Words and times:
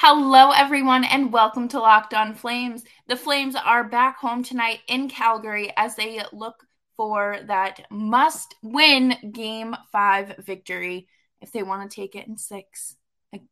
Hello, 0.00 0.52
everyone, 0.52 1.02
and 1.02 1.32
welcome 1.32 1.66
to 1.66 1.80
Locked 1.80 2.14
On 2.14 2.32
Flames. 2.32 2.84
The 3.08 3.16
Flames 3.16 3.56
are 3.56 3.82
back 3.82 4.16
home 4.18 4.44
tonight 4.44 4.78
in 4.86 5.08
Calgary 5.08 5.72
as 5.76 5.96
they 5.96 6.22
look 6.32 6.64
for 6.96 7.38
that 7.48 7.84
must 7.90 8.54
win 8.62 9.16
game 9.32 9.74
five 9.90 10.36
victory 10.38 11.08
if 11.40 11.50
they 11.50 11.64
want 11.64 11.90
to 11.90 11.92
take 11.92 12.14
it 12.14 12.28
in 12.28 12.36
six 12.38 12.94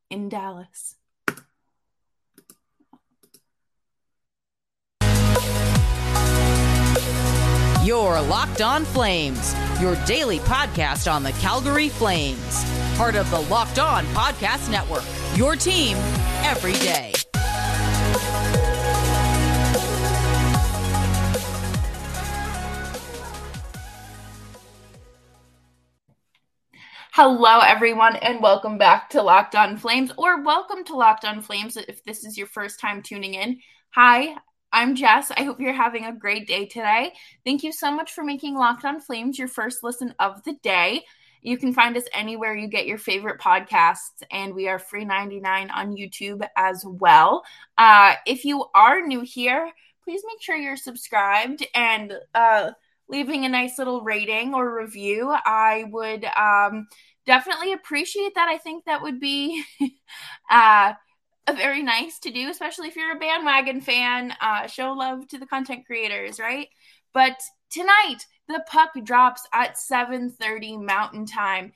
in 0.09 0.29
Dallas. 0.29 0.95
Your 7.85 8.21
Locked 8.23 8.63
On 8.63 8.85
Flames, 8.85 9.53
your 9.81 9.97
daily 10.07 10.39
podcast 10.39 11.13
on 11.13 11.25
the 11.25 11.33
Calgary 11.33 11.89
Flames, 11.89 12.65
part 12.97 13.17
of 13.17 13.29
the 13.33 13.41
Locked 13.41 13.81
On 13.81 14.05
Podcast 14.07 14.71
Network. 14.71 15.26
Your 15.37 15.55
team 15.55 15.99
every 16.45 16.73
day. 16.73 17.13
Hello, 27.13 27.59
everyone, 27.59 28.17
and 28.17 28.41
welcome 28.41 28.79
back 28.79 29.11
to 29.11 29.21
Locked 29.21 29.55
On 29.55 29.77
Flames, 29.77 30.11
or 30.17 30.43
welcome 30.43 30.85
to 30.85 30.97
Locked 30.97 31.27
On 31.27 31.43
Flames 31.43 31.77
if 31.77 32.03
this 32.05 32.25
is 32.25 32.39
your 32.39 32.47
first 32.47 32.81
time 32.81 33.03
tuning 33.03 33.35
in. 33.35 33.61
Hi, 33.91 34.39
I'm 34.73 34.95
Jess. 34.95 35.31
I 35.37 35.43
hope 35.43 35.61
you're 35.61 35.75
having 35.75 36.07
a 36.07 36.17
great 36.17 36.49
day 36.49 36.65
today. 36.65 37.13
Thank 37.45 37.63
you 37.63 37.73
so 37.73 37.95
much 37.95 38.13
for 38.13 38.25
making 38.25 38.57
Locked 38.57 38.87
On 38.87 39.01
Flames 39.01 39.39
your 39.39 39.49
first 39.49 39.83
listen 39.83 40.15
of 40.19 40.43
the 40.45 40.55
day. 40.63 41.03
You 41.43 41.59
can 41.59 41.73
find 41.73 41.97
us 41.97 42.05
anywhere 42.13 42.55
you 42.55 42.69
get 42.69 42.87
your 42.87 42.99
favorite 42.99 43.41
podcasts, 43.41 44.23
and 44.31 44.55
we 44.55 44.69
are 44.69 44.79
free 44.79 45.05
99 45.05 45.71
on 45.71 45.97
YouTube 45.97 46.47
as 46.57 46.85
well. 46.87 47.45
Uh, 47.79 48.15
if 48.27 48.45
you 48.45 48.65
are 48.75 49.01
new 49.01 49.21
here, 49.21 49.71
please 50.05 50.23
make 50.27 50.41
sure 50.41 50.57
you're 50.57 50.77
subscribed 50.77 51.67
and 51.75 52.15
uh, 52.35 52.71
leaving 53.09 53.45
a 53.45 53.49
nice 53.49 53.79
little 53.79 54.03
rating 54.03 54.55
or 54.55 54.77
review. 54.77 55.35
I 55.45 55.85
would 55.91 56.25
um, 56.25 56.89
definitely 57.27 57.73
appreciate 57.73 58.35
that. 58.35 58.49
I 58.49 58.59
think 58.59 58.85
that 58.85 59.03
would 59.03 59.21
be 59.21 59.63
uh, 60.51 60.93
very 61.55 61.83
nice 61.83 62.19
to 62.21 62.31
do, 62.31 62.49
especially 62.51 62.89
if 62.89 62.97
you're 62.97 63.17
a 63.17 63.19
bandwagon 63.19 63.81
fan. 63.81 64.35
Uh, 64.41 64.67
show 64.67 64.93
love 64.93 65.29
to 65.29 65.39
the 65.39 65.47
content 65.47 65.87
creators, 65.87 66.39
right? 66.39 66.69
But 67.13 67.41
tonight, 67.71 68.27
the 68.49 68.65
puck 68.69 68.93
drops 69.05 69.47
at 69.53 69.79
7:30 69.79 70.77
Mountain 70.77 71.27
Time. 71.27 71.73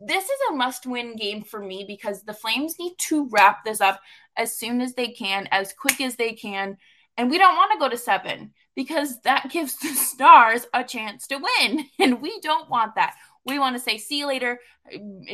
This 0.00 0.24
is 0.24 0.40
a 0.48 0.54
must-win 0.54 1.16
game 1.16 1.42
for 1.42 1.60
me 1.60 1.84
because 1.86 2.22
the 2.22 2.32
Flames 2.32 2.78
need 2.78 2.94
to 2.98 3.28
wrap 3.28 3.64
this 3.64 3.80
up 3.80 4.00
as 4.36 4.56
soon 4.56 4.80
as 4.80 4.94
they 4.94 5.08
can, 5.08 5.48
as 5.50 5.74
quick 5.74 6.00
as 6.00 6.16
they 6.16 6.32
can, 6.32 6.78
and 7.16 7.30
we 7.30 7.36
don't 7.36 7.56
want 7.56 7.72
to 7.72 7.78
go 7.78 7.88
to 7.88 7.98
7 7.98 8.52
because 8.74 9.20
that 9.20 9.50
gives 9.52 9.76
the 9.76 9.88
Stars 9.88 10.66
a 10.72 10.82
chance 10.84 11.26
to 11.26 11.36
win, 11.36 11.84
and 11.98 12.22
we 12.22 12.40
don't 12.40 12.70
want 12.70 12.94
that. 12.94 13.14
We 13.44 13.58
want 13.58 13.76
to 13.76 13.82
say 13.82 13.98
see 13.98 14.18
you 14.18 14.26
later, 14.26 14.60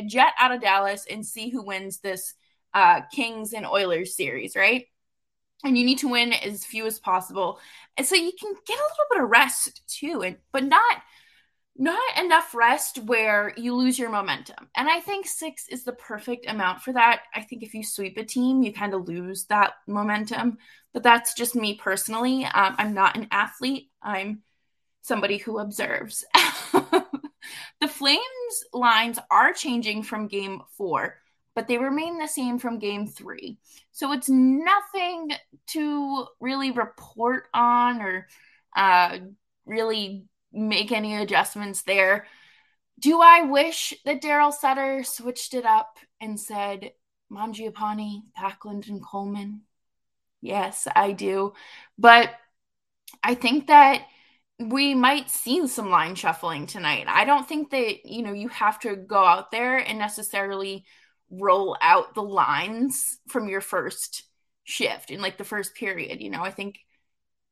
jet 0.05 0.33
out 0.39 0.51
of 0.51 0.61
Dallas 0.61 1.05
and 1.09 1.25
see 1.25 1.49
who 1.49 1.63
wins 1.63 1.99
this 1.99 2.33
uh, 2.73 3.01
Kings 3.11 3.53
and 3.53 3.65
Oilers 3.65 4.15
series, 4.15 4.55
right? 4.55 4.85
And 5.63 5.77
you 5.77 5.85
need 5.85 5.99
to 5.99 6.09
win 6.09 6.33
as 6.33 6.65
few 6.65 6.85
as 6.85 6.99
possible. 6.99 7.59
And 7.97 8.05
so 8.05 8.15
you 8.15 8.31
can 8.39 8.53
get 8.65 8.77
a 8.77 8.81
little 8.81 9.05
bit 9.11 9.23
of 9.23 9.29
rest 9.29 9.81
too 9.87 10.21
and 10.21 10.37
but 10.51 10.63
not 10.63 10.97
not 11.79 12.17
enough 12.17 12.55
rest 12.55 12.97
where 13.03 13.53
you 13.55 13.75
lose 13.75 13.99
your 13.99 14.09
momentum. 14.09 14.67
And 14.75 14.89
i 14.89 14.99
think 14.99 15.27
six 15.27 15.67
is 15.67 15.83
the 15.83 15.93
perfect 15.93 16.49
amount 16.49 16.81
for 16.81 16.93
that. 16.93 17.21
I 17.35 17.41
think 17.41 17.63
if 17.63 17.73
you 17.73 17.83
sweep 17.83 18.17
a 18.17 18.23
team 18.23 18.63
you 18.63 18.73
kind 18.73 18.93
of 18.93 19.07
lose 19.07 19.45
that 19.45 19.73
momentum 19.87 20.57
but 20.93 21.03
that's 21.03 21.33
just 21.33 21.55
me 21.55 21.75
personally. 21.75 22.45
Um, 22.45 22.75
i'm 22.77 22.93
not 22.93 23.15
an 23.17 23.27
athlete. 23.31 23.89
I'm 24.01 24.43
somebody 25.01 25.37
who 25.37 25.59
observes. 25.59 26.25
The 27.79 27.87
flames 27.87 28.19
lines 28.73 29.19
are 29.29 29.53
changing 29.53 30.03
from 30.03 30.27
game 30.27 30.61
four 30.77 31.15
but 31.57 31.67
they 31.67 31.79
remain 31.79 32.19
the 32.19 32.27
same 32.27 32.59
from 32.59 32.77
game 32.77 33.07
three. 33.07 33.57
So 33.91 34.11
it's 34.11 34.29
nothing 34.29 35.31
to 35.69 36.27
really 36.39 36.69
report 36.69 37.45
on 37.51 37.99
or 37.99 38.27
uh, 38.75 39.17
really 39.65 40.25
make 40.53 40.91
any 40.91 41.15
adjustments 41.15 41.81
there. 41.81 42.27
Do 42.99 43.21
I 43.23 43.41
wish 43.41 43.95
that 44.05 44.21
Daryl 44.21 44.53
Sutter 44.53 45.03
switched 45.03 45.55
it 45.55 45.65
up 45.65 45.97
and 46.21 46.39
said 46.39 46.91
Mangiapane, 47.31 48.21
Backlund, 48.39 48.87
and 48.87 49.03
Coleman? 49.03 49.61
Yes, 50.41 50.87
I 50.95 51.11
do. 51.11 51.53
But 51.97 52.35
I 53.23 53.33
think 53.33 53.65
that 53.65 54.05
we 54.59 54.93
might 54.93 55.31
see 55.31 55.67
some 55.67 55.89
line 55.89 56.13
shuffling 56.13 56.67
tonight. 56.67 57.05
I 57.07 57.25
don't 57.25 57.49
think 57.49 57.71
that, 57.71 58.05
you 58.05 58.21
know, 58.21 58.33
you 58.33 58.47
have 58.49 58.79
to 58.81 58.95
go 58.95 59.25
out 59.25 59.49
there 59.49 59.77
and 59.77 59.97
necessarily 59.97 60.85
roll 61.29 61.77
out 61.81 62.15
the 62.15 62.23
lines 62.23 63.17
from 63.27 63.47
your 63.47 63.61
first 63.61 64.23
shift 64.63 65.11
in 65.11 65.21
like 65.21 65.37
the 65.37 65.43
first 65.43 65.75
period. 65.75 66.21
You 66.21 66.29
know, 66.29 66.43
I 66.43 66.51
think 66.51 66.79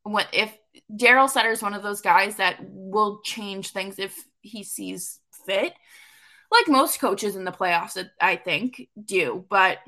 what 0.02 0.28
if 0.32 0.56
Daryl 0.92 1.28
Sutter 1.28 1.50
is 1.50 1.62
one 1.62 1.74
of 1.74 1.82
those 1.82 2.00
guys 2.00 2.36
that 2.36 2.58
will 2.62 3.20
change 3.24 3.70
things 3.70 3.98
if 3.98 4.16
he 4.40 4.62
sees 4.62 5.18
fit, 5.46 5.72
like 6.50 6.68
most 6.68 7.00
coaches 7.00 7.36
in 7.36 7.44
the 7.44 7.52
playoffs, 7.52 8.02
I 8.20 8.36
think 8.36 8.88
do. 9.02 9.44
But 9.48 9.78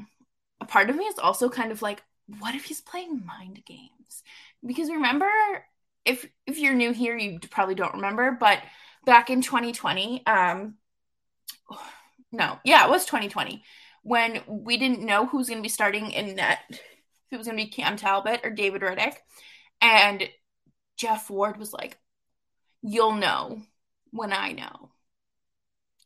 a 0.61 0.65
part 0.65 0.91
of 0.91 0.97
me 0.97 1.05
is 1.05 1.19
also 1.19 1.49
kind 1.49 1.71
of 1.71 1.83
like, 1.83 2.03
what 2.41 2.55
if 2.55 2.65
he's 2.65 2.81
playing 2.81 3.25
mind 3.25 3.63
games? 3.65 4.23
Because 4.67 4.91
remember, 4.91 5.31
if 6.05 6.29
if 6.47 6.59
you're 6.59 6.75
new 6.75 6.93
here, 6.93 7.17
you 7.17 7.39
probably 7.51 7.75
don't 7.75 7.95
remember, 7.95 8.33
but 8.33 8.59
back 9.05 9.31
in 9.31 9.41
2020, 9.41 10.27
um, 10.27 10.75
no, 12.33 12.59
yeah, 12.65 12.85
it 12.85 12.91
was 12.91 13.05
2020 13.05 13.63
when 14.03 14.41
we 14.47 14.77
didn't 14.79 15.05
know 15.05 15.27
who 15.27 15.39
was 15.39 15.49
going 15.49 15.59
to 15.59 15.63
be 15.63 15.69
starting 15.69 16.11
in 16.11 16.37
net, 16.37 16.61
if 16.71 16.81
it 17.33 17.37
was 17.37 17.47
going 17.47 17.59
to 17.59 17.65
be 17.65 17.71
Cam 17.71 17.97
Talbot 17.97 18.41
or 18.45 18.51
David 18.51 18.83
Rittich. 18.83 19.15
And 19.81 20.29
Geoff 20.97 21.31
Ward 21.31 21.59
was 21.59 21.73
like, 21.73 21.99
You'll 22.81 23.15
know 23.15 23.61
when 24.13 24.33
I 24.33 24.53
know. 24.53 24.91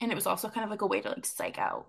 And 0.00 0.10
it 0.10 0.14
was 0.14 0.26
also 0.26 0.48
kind 0.48 0.64
of 0.64 0.70
like 0.70 0.80
a 0.80 0.86
way 0.86 1.00
to 1.00 1.10
like 1.10 1.26
psych 1.26 1.58
out 1.58 1.86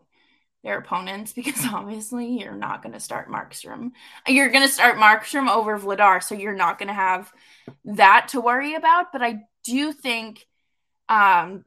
their 0.64 0.78
opponents 0.78 1.34
because 1.36 1.66
obviously 1.66 2.40
you're 2.40 2.54
not 2.54 2.84
going 2.84 2.94
to 2.94 3.00
start 3.00 3.30
Markstrom. 3.30 3.92
You're 4.28 4.50
going 4.50 4.68
to 4.68 4.74
start 4.74 4.98
Markstrom 4.98 5.50
over 5.50 5.80
Vladar, 5.80 6.22
so 6.22 6.36
you're 6.36 6.54
not 6.54 6.78
going 6.78 6.88
to 6.88 6.94
have 6.94 7.32
that 7.86 8.30
to 8.30 8.42
worry 8.42 8.76
about. 8.76 9.12
But 9.12 9.24
I 9.24 9.44
do 9.64 9.94
think, 9.94 10.46
um, 11.10 11.64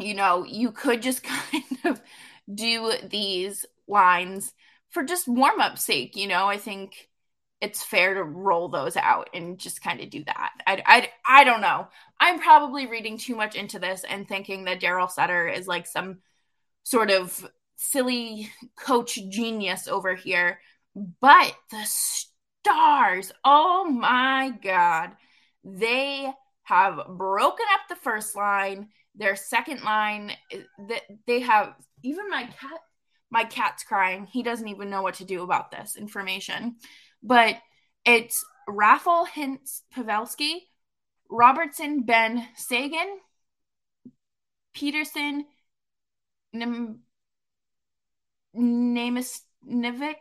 you 0.00 0.14
know, 0.14 0.44
you 0.44 0.72
could 0.72 1.02
just 1.02 1.22
kind 1.24 1.64
of 1.84 2.00
do 2.52 2.92
these 3.08 3.66
lines 3.88 4.52
for 4.90 5.02
just 5.02 5.28
warm 5.28 5.60
up 5.60 5.78
sake. 5.78 6.16
You 6.16 6.28
know, 6.28 6.46
I 6.46 6.58
think 6.58 7.08
it's 7.60 7.82
fair 7.82 8.14
to 8.14 8.24
roll 8.24 8.68
those 8.68 8.96
out 8.96 9.30
and 9.34 9.58
just 9.58 9.82
kind 9.82 10.00
of 10.00 10.08
do 10.10 10.24
that. 10.24 10.52
I, 10.66 10.82
I, 10.86 11.10
I 11.40 11.44
don't 11.44 11.60
know. 11.60 11.88
I'm 12.18 12.40
probably 12.40 12.86
reading 12.86 13.18
too 13.18 13.36
much 13.36 13.54
into 13.54 13.78
this 13.78 14.04
and 14.08 14.26
thinking 14.26 14.64
that 14.64 14.80
Daryl 14.80 15.10
Sutter 15.10 15.46
is 15.46 15.66
like 15.66 15.86
some 15.86 16.18
sort 16.84 17.10
of 17.10 17.46
silly 17.76 18.50
coach 18.76 19.18
genius 19.28 19.88
over 19.88 20.14
here. 20.14 20.60
But 21.20 21.54
the 21.70 21.84
stars, 21.84 23.32
oh 23.44 23.84
my 23.84 24.52
God, 24.62 25.12
they 25.62 26.32
have 26.62 27.00
broken 27.08 27.66
up 27.74 27.80
the 27.88 27.96
first 27.96 28.34
line. 28.34 28.88
Their 29.20 29.36
second 29.36 29.82
line, 29.82 30.32
eh, 30.50 30.62
that 30.88 31.02
they 31.26 31.40
have 31.40 31.74
even 32.02 32.28
my 32.28 32.44
cat 32.44 32.80
my 33.30 33.44
cat's 33.44 33.84
crying. 33.84 34.26
He 34.26 34.42
doesn't 34.42 34.66
even 34.66 34.90
know 34.90 35.02
what 35.02 35.14
to 35.14 35.24
do 35.24 35.42
about 35.42 35.70
this 35.70 35.96
information. 35.96 36.76
But 37.22 37.56
it's 38.04 38.44
Raffl 38.68 39.26
Hintz 39.28 39.82
Pavelski, 39.94 40.62
Robertson 41.30 42.02
Benn 42.02 42.48
Seguin, 42.56 43.18
Peterson 44.74 45.44
Nim 46.52 47.00
Nivik. 48.56 50.14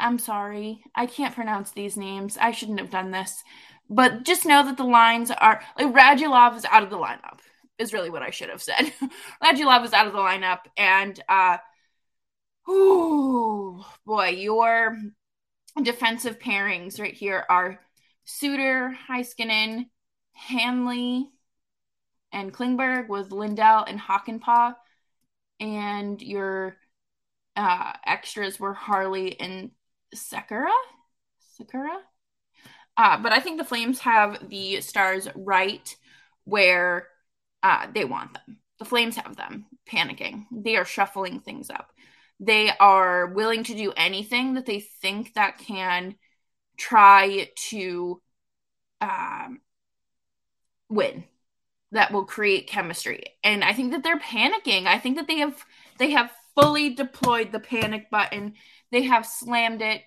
I'm 0.00 0.18
sorry. 0.18 0.82
I 0.94 1.06
can't 1.06 1.34
pronounce 1.34 1.70
these 1.70 1.96
names. 1.96 2.36
I 2.36 2.50
shouldn't 2.50 2.80
have 2.80 2.90
done 2.90 3.12
this. 3.12 3.42
But 3.88 4.24
just 4.24 4.44
know 4.44 4.64
that 4.64 4.76
the 4.76 4.84
lines 4.84 5.30
are 5.30 5.62
like 5.78 5.94
Radulov 5.94 6.56
is 6.56 6.64
out 6.64 6.82
of 6.82 6.90
the 6.90 6.98
lineup 6.98 7.38
is 7.78 7.92
really 7.92 8.10
what 8.10 8.22
I 8.22 8.30
should 8.30 8.48
have 8.48 8.62
said. 8.62 8.92
Radulov 9.42 9.82
was 9.82 9.92
out 9.92 10.06
of 10.06 10.12
the 10.12 10.18
lineup, 10.18 10.60
and 10.76 11.18
uh, 11.28 11.58
oh 12.66 13.86
boy, 14.04 14.28
your 14.28 14.96
defensive 15.82 16.38
pairings 16.38 17.00
right 17.00 17.14
here 17.14 17.44
are 17.48 17.80
Suter, 18.24 18.96
Heiskanen, 19.08 19.86
Hanley, 20.32 21.28
and 22.32 22.52
Klingberg 22.52 23.08
with 23.08 23.32
Lindell 23.32 23.84
and 23.84 24.00
Hakanpää, 24.00 24.74
and 25.60 26.20
your 26.20 26.76
uh, 27.56 27.92
extras 28.04 28.60
were 28.60 28.74
Harley 28.74 29.38
and 29.40 29.70
Sekera. 30.14 30.72
Sekera. 31.58 31.96
Uh, 32.96 33.18
but 33.18 33.32
I 33.32 33.40
think 33.40 33.58
the 33.58 33.64
Flames 33.64 34.00
have 34.00 34.48
the 34.48 34.80
stars 34.80 35.28
right 35.34 35.94
where 36.44 37.08
uh, 37.66 37.88
they 37.92 38.04
want 38.04 38.32
them. 38.32 38.58
The 38.78 38.84
Flames 38.84 39.16
have 39.16 39.34
them 39.34 39.66
panicking. 39.90 40.46
They 40.52 40.76
are 40.76 40.84
shuffling 40.84 41.40
things 41.40 41.68
up. 41.68 41.90
They 42.38 42.70
are 42.78 43.26
willing 43.26 43.64
to 43.64 43.74
do 43.74 43.92
anything 43.96 44.54
that 44.54 44.66
they 44.66 44.78
think 44.80 45.34
that 45.34 45.58
can 45.58 46.14
try 46.76 47.50
to 47.70 48.22
um, 49.00 49.60
win 50.88 51.24
that 51.90 52.12
will 52.12 52.24
create 52.24 52.66
chemistry 52.66 53.22
and 53.44 53.62
i 53.62 53.72
think 53.72 53.92
that 53.92 54.02
they're 54.02 54.18
panicking 54.18 54.86
i 54.86 54.98
think 54.98 55.16
that 55.16 55.28
they 55.28 55.38
have 55.38 55.64
they 55.98 56.10
have 56.10 56.32
fully 56.54 56.94
deployed 56.94 57.52
the 57.52 57.60
panic 57.60 58.10
button 58.10 58.54
they 58.90 59.02
have 59.02 59.24
slammed 59.24 59.80
it 59.80 60.02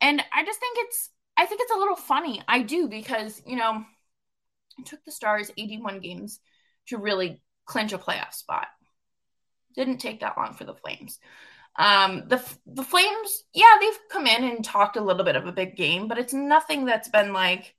and 0.00 0.22
i 0.32 0.44
just 0.44 0.60
think 0.60 0.78
it's 0.80 1.10
i 1.36 1.44
think 1.44 1.60
it's 1.60 1.72
a 1.72 1.78
little 1.78 1.96
funny 1.96 2.40
i 2.46 2.62
do 2.62 2.88
because 2.88 3.42
you 3.44 3.56
know 3.56 3.84
it 4.78 4.86
took 4.86 5.04
the 5.04 5.12
stars 5.12 5.50
81 5.58 5.98
games 6.00 6.38
to 6.86 6.98
really 6.98 7.42
clinch 7.64 7.92
a 7.92 7.98
playoff 7.98 8.32
spot 8.32 8.66
didn't 9.74 9.98
take 9.98 10.20
that 10.20 10.36
long 10.38 10.54
for 10.54 10.64
the 10.64 10.74
flames 10.74 11.18
um, 11.78 12.24
the 12.28 12.42
the 12.66 12.82
Flames, 12.82 13.44
yeah, 13.52 13.76
they've 13.80 13.98
come 14.10 14.26
in 14.26 14.44
and 14.44 14.64
talked 14.64 14.96
a 14.96 15.02
little 15.02 15.24
bit 15.24 15.36
of 15.36 15.46
a 15.46 15.52
big 15.52 15.76
game, 15.76 16.08
but 16.08 16.18
it's 16.18 16.32
nothing 16.32 16.86
that's 16.86 17.08
been 17.08 17.32
like, 17.32 17.74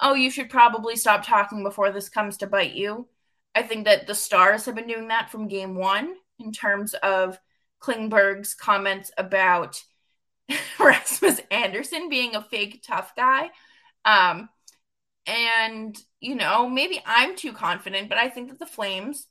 oh, 0.00 0.14
you 0.14 0.30
should 0.30 0.50
probably 0.50 0.96
stop 0.96 1.24
talking 1.24 1.62
before 1.62 1.90
this 1.90 2.08
comes 2.08 2.36
to 2.38 2.46
bite 2.46 2.74
you. 2.74 3.08
I 3.54 3.62
think 3.62 3.86
that 3.86 4.06
the 4.06 4.14
Stars 4.14 4.66
have 4.66 4.74
been 4.74 4.86
doing 4.86 5.08
that 5.08 5.30
from 5.30 5.48
game 5.48 5.74
one 5.76 6.14
in 6.38 6.52
terms 6.52 6.94
of 6.94 7.38
Klingberg's 7.80 8.54
comments 8.54 9.10
about 9.16 9.82
Rasmus 10.78 11.40
Andersson 11.50 12.08
being 12.08 12.34
a 12.34 12.42
fake 12.42 12.82
tough 12.86 13.14
guy. 13.16 13.50
Um, 14.04 14.48
and, 15.26 15.96
you 16.20 16.34
know, 16.34 16.68
maybe 16.68 17.00
I'm 17.06 17.36
too 17.36 17.52
confident, 17.52 18.08
but 18.08 18.18
I 18.18 18.28
think 18.28 18.48
that 18.50 18.58
the 18.58 18.66
Flames 18.66 19.28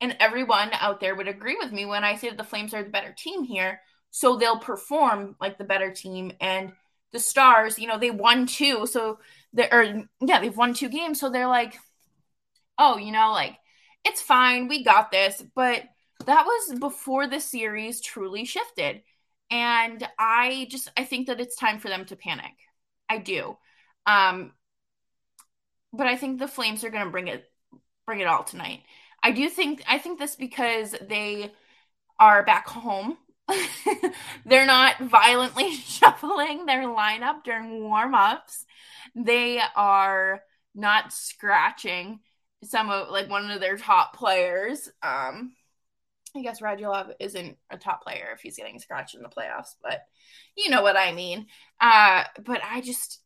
and 0.00 0.16
everyone 0.20 0.70
out 0.72 1.00
there 1.00 1.14
would 1.14 1.28
agree 1.28 1.56
with 1.60 1.72
me 1.72 1.86
when 1.86 2.04
I 2.04 2.16
say 2.16 2.28
that 2.28 2.38
the 2.38 2.44
Flames 2.44 2.74
are 2.74 2.82
the 2.82 2.90
better 2.90 3.14
team 3.16 3.44
here. 3.44 3.80
So 4.10 4.36
they'll 4.36 4.58
perform 4.58 5.36
like 5.40 5.58
the 5.58 5.64
better 5.64 5.92
team. 5.92 6.32
And 6.40 6.72
the 7.12 7.18
Stars, 7.18 7.78
you 7.78 7.86
know, 7.86 7.98
they 7.98 8.10
won 8.10 8.46
two. 8.46 8.86
So 8.86 9.18
they're, 9.52 10.04
yeah, 10.20 10.40
they've 10.40 10.56
won 10.56 10.74
two 10.74 10.88
games. 10.88 11.20
So 11.20 11.30
they're 11.30 11.46
like, 11.46 11.76
oh, 12.78 12.96
you 12.96 13.12
know, 13.12 13.32
like 13.32 13.56
it's 14.04 14.22
fine. 14.22 14.68
We 14.68 14.84
got 14.84 15.10
this. 15.10 15.42
But 15.54 15.84
that 16.26 16.44
was 16.44 16.78
before 16.78 17.26
the 17.26 17.40
series 17.40 18.00
truly 18.00 18.44
shifted. 18.44 19.02
And 19.50 20.06
I 20.18 20.68
just, 20.70 20.90
I 20.96 21.04
think 21.04 21.26
that 21.26 21.40
it's 21.40 21.56
time 21.56 21.80
for 21.80 21.88
them 21.88 22.04
to 22.06 22.16
panic. 22.16 22.52
I 23.08 23.18
do. 23.18 23.56
Um, 24.06 24.52
but 25.92 26.06
I 26.06 26.16
think 26.16 26.38
the 26.38 26.48
Flames 26.48 26.84
are 26.84 26.90
going 26.90 27.04
to 27.04 27.10
bring 27.10 27.28
it, 27.28 27.44
bring 28.06 28.20
it 28.20 28.26
all 28.26 28.44
tonight. 28.44 28.80
I 29.22 29.32
do 29.32 29.48
think 29.48 29.82
I 29.88 29.98
think 29.98 30.18
this 30.18 30.36
because 30.36 30.94
they 31.00 31.52
are 32.18 32.44
back 32.44 32.68
home. 32.68 33.18
They're 34.46 34.66
not 34.66 34.98
violently 34.98 35.72
shuffling 35.74 36.66
their 36.66 36.84
lineup 36.84 37.44
during 37.44 37.82
warm-ups. 37.82 38.64
They 39.14 39.60
are 39.76 40.42
not 40.74 41.12
scratching 41.12 42.20
some 42.64 42.90
of 42.90 43.08
like 43.10 43.28
one 43.28 43.50
of 43.50 43.60
their 43.60 43.76
top 43.76 44.16
players. 44.16 44.88
Um 45.02 45.52
I 46.36 46.42
guess 46.42 46.60
Radulov 46.60 47.12
isn't 47.18 47.56
a 47.70 47.76
top 47.76 48.02
player 48.04 48.28
if 48.32 48.40
he's 48.40 48.56
getting 48.56 48.78
scratched 48.78 49.14
in 49.16 49.22
the 49.22 49.28
playoffs, 49.28 49.74
but 49.82 50.02
you 50.56 50.70
know 50.70 50.82
what 50.82 50.96
I 50.96 51.12
mean. 51.12 51.46
Uh, 51.80 52.24
but 52.44 52.60
I 52.64 52.80
just, 52.80 53.20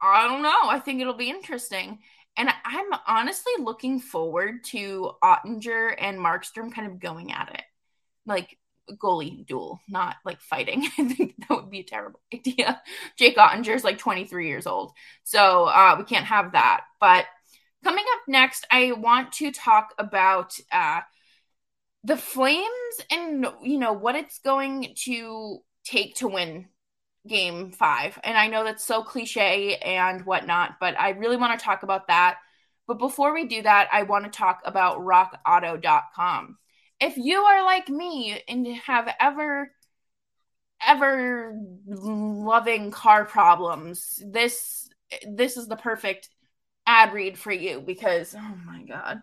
I 0.00 0.28
don't 0.28 0.42
know. 0.42 0.60
I 0.64 0.78
think 0.78 1.00
it'll 1.00 1.14
be 1.14 1.30
interesting. 1.30 1.98
And 2.36 2.48
I'm 2.64 2.86
honestly 3.06 3.52
looking 3.58 4.00
forward 4.00 4.62
to 4.66 5.12
Oettinger 5.22 5.94
and 5.98 6.18
Markstrom 6.18 6.72
kind 6.72 6.86
of 6.86 7.00
going 7.00 7.32
at 7.32 7.50
it. 7.54 7.62
Like 8.26 8.56
goalie 8.92 9.44
duel, 9.46 9.80
not 9.88 10.16
like 10.24 10.40
fighting. 10.40 10.84
I 10.98 11.04
think 11.04 11.34
that 11.38 11.50
would 11.50 11.70
be 11.70 11.80
a 11.80 11.84
terrible 11.84 12.20
idea. 12.34 12.80
Jake 13.16 13.36
Oettinger 13.36 13.74
is 13.74 13.84
like 13.84 13.98
23 13.98 14.48
years 14.48 14.66
old. 14.66 14.92
So 15.24 15.64
uh, 15.64 15.96
we 15.98 16.04
can't 16.04 16.26
have 16.26 16.52
that. 16.52 16.82
But 17.00 17.26
coming 17.82 18.04
up 18.14 18.22
next, 18.28 18.66
I 18.70 18.92
want 18.92 19.32
to 19.34 19.50
talk 19.50 19.94
about 19.98 20.54
uh, 20.70 21.00
the 22.04 22.16
Flames 22.16 22.68
and, 23.10 23.46
you 23.62 23.78
know, 23.78 23.92
what 23.92 24.14
it's 24.14 24.38
going 24.38 24.94
to 25.04 25.58
take 25.84 26.16
to 26.16 26.28
win 26.28 26.68
game 27.28 27.70
five. 27.70 28.18
And 28.24 28.36
I 28.36 28.48
know 28.48 28.64
that's 28.64 28.84
so 28.84 29.02
cliche 29.02 29.76
and 29.76 30.24
whatnot, 30.24 30.76
but 30.80 30.98
I 30.98 31.10
really 31.10 31.36
want 31.36 31.58
to 31.58 31.64
talk 31.64 31.82
about 31.82 32.08
that. 32.08 32.38
But 32.86 32.98
before 32.98 33.34
we 33.34 33.46
do 33.46 33.62
that, 33.62 33.88
I 33.92 34.04
want 34.04 34.24
to 34.24 34.30
talk 34.30 34.60
about 34.64 35.00
rockauto.com. 35.00 36.58
If 37.00 37.16
you 37.16 37.38
are 37.38 37.64
like 37.64 37.88
me 37.88 38.42
and 38.48 38.66
have 38.66 39.14
ever 39.20 39.70
ever 40.86 41.56
loving 41.86 42.90
car 42.90 43.24
problems, 43.24 44.22
this 44.24 44.88
this 45.28 45.56
is 45.56 45.68
the 45.68 45.76
perfect 45.76 46.28
ad 46.86 47.12
read 47.12 47.38
for 47.38 47.52
you 47.52 47.80
because 47.80 48.34
oh 48.36 48.54
my 48.66 48.82
god. 48.82 49.20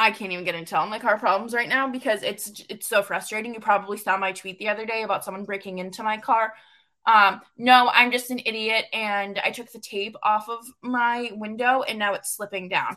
I 0.00 0.10
can't 0.10 0.32
even 0.32 0.46
get 0.46 0.54
into 0.54 0.78
all 0.78 0.86
my 0.86 0.98
car 0.98 1.18
problems 1.18 1.52
right 1.52 1.68
now 1.68 1.86
because 1.86 2.22
it's 2.22 2.64
it's 2.70 2.86
so 2.86 3.02
frustrating. 3.02 3.52
You 3.52 3.60
probably 3.60 3.98
saw 3.98 4.16
my 4.16 4.32
tweet 4.32 4.58
the 4.58 4.70
other 4.70 4.86
day 4.86 5.02
about 5.02 5.26
someone 5.26 5.44
breaking 5.44 5.78
into 5.78 6.02
my 6.02 6.16
car. 6.16 6.54
Um, 7.04 7.42
no, 7.58 7.90
I'm 7.92 8.10
just 8.10 8.30
an 8.30 8.40
idiot 8.46 8.86
and 8.94 9.38
I 9.44 9.50
took 9.50 9.70
the 9.70 9.78
tape 9.78 10.16
off 10.22 10.48
of 10.48 10.64
my 10.82 11.30
window 11.34 11.82
and 11.82 11.98
now 11.98 12.14
it's 12.14 12.34
slipping 12.34 12.68
down. 12.68 12.96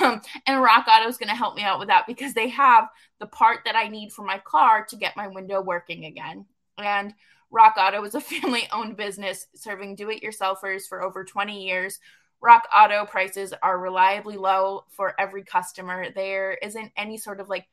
Um, 0.00 0.20
and 0.46 0.62
Rock 0.62 0.86
Auto 0.88 1.08
is 1.08 1.16
going 1.16 1.28
to 1.28 1.34
help 1.34 1.56
me 1.56 1.62
out 1.62 1.78
with 1.78 1.88
that 1.88 2.06
because 2.06 2.34
they 2.34 2.48
have 2.48 2.88
the 3.18 3.26
part 3.26 3.60
that 3.64 3.74
I 3.74 3.88
need 3.88 4.12
for 4.12 4.24
my 4.24 4.38
car 4.38 4.84
to 4.88 4.96
get 4.96 5.16
my 5.16 5.26
window 5.28 5.60
working 5.60 6.04
again. 6.04 6.46
And 6.78 7.14
Rock 7.50 7.74
Auto 7.78 8.02
is 8.04 8.14
a 8.14 8.20
family 8.42 8.68
owned 8.72 8.96
business 8.96 9.46
serving 9.54 9.94
do 9.96 10.10
it 10.10 10.22
yourselfers 10.22 10.86
for 10.88 11.02
over 11.02 11.24
20 11.24 11.64
years. 11.64 11.98
Rock 12.40 12.68
Auto 12.74 13.06
prices 13.06 13.52
are 13.62 13.78
reliably 13.78 14.36
low 14.36 14.84
for 14.90 15.18
every 15.18 15.42
customer. 15.44 16.10
There 16.14 16.52
isn't 16.54 16.92
any 16.96 17.18
sort 17.18 17.40
of 17.40 17.48
like 17.48 17.66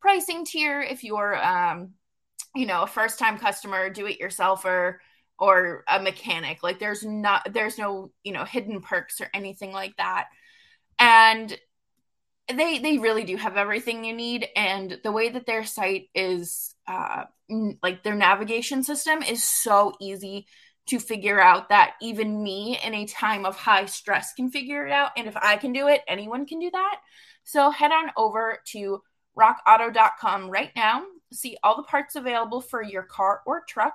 pricing 0.00 0.44
tier 0.44 0.80
if 0.80 1.04
you're 1.04 1.36
um 1.44 1.94
you 2.54 2.66
know, 2.66 2.82
a 2.82 2.86
first 2.86 3.18
time 3.18 3.38
customer, 3.38 3.90
do 3.90 4.06
it 4.06 4.20
yourselfer 4.20 4.96
or 5.38 5.84
a 5.88 6.00
mechanic. 6.00 6.62
Like 6.62 6.78
there's 6.78 7.04
not 7.04 7.52
there's 7.52 7.78
no, 7.78 8.10
you 8.24 8.32
know, 8.32 8.44
hidden 8.44 8.80
perks 8.80 9.20
or 9.20 9.28
anything 9.34 9.72
like 9.72 9.96
that. 9.98 10.26
And 10.98 11.56
they 12.52 12.78
they 12.78 12.98
really 12.98 13.24
do 13.24 13.36
have 13.36 13.56
everything 13.56 14.04
you 14.04 14.14
need 14.14 14.48
and 14.56 14.98
the 15.04 15.12
way 15.12 15.28
that 15.28 15.46
their 15.46 15.64
site 15.64 16.08
is 16.14 16.74
uh 16.86 17.24
like 17.82 18.02
their 18.02 18.14
navigation 18.14 18.82
system 18.82 19.22
is 19.22 19.44
so 19.44 19.92
easy 20.00 20.46
to 20.88 20.98
figure 20.98 21.40
out 21.40 21.68
that 21.68 21.94
even 22.00 22.42
me 22.42 22.78
in 22.82 22.94
a 22.94 23.06
time 23.06 23.44
of 23.44 23.56
high 23.56 23.86
stress 23.86 24.32
can 24.34 24.50
figure 24.50 24.86
it 24.86 24.92
out. 24.92 25.10
And 25.16 25.26
if 25.26 25.36
I 25.36 25.56
can 25.56 25.72
do 25.72 25.88
it, 25.88 26.02
anyone 26.08 26.46
can 26.46 26.58
do 26.58 26.70
that. 26.70 27.00
So 27.44 27.70
head 27.70 27.92
on 27.92 28.10
over 28.16 28.58
to 28.72 29.02
rockauto.com 29.38 30.50
right 30.50 30.70
now, 30.74 31.04
see 31.32 31.56
all 31.62 31.76
the 31.76 31.82
parts 31.84 32.16
available 32.16 32.60
for 32.60 32.82
your 32.82 33.02
car 33.02 33.42
or 33.46 33.64
truck. 33.68 33.94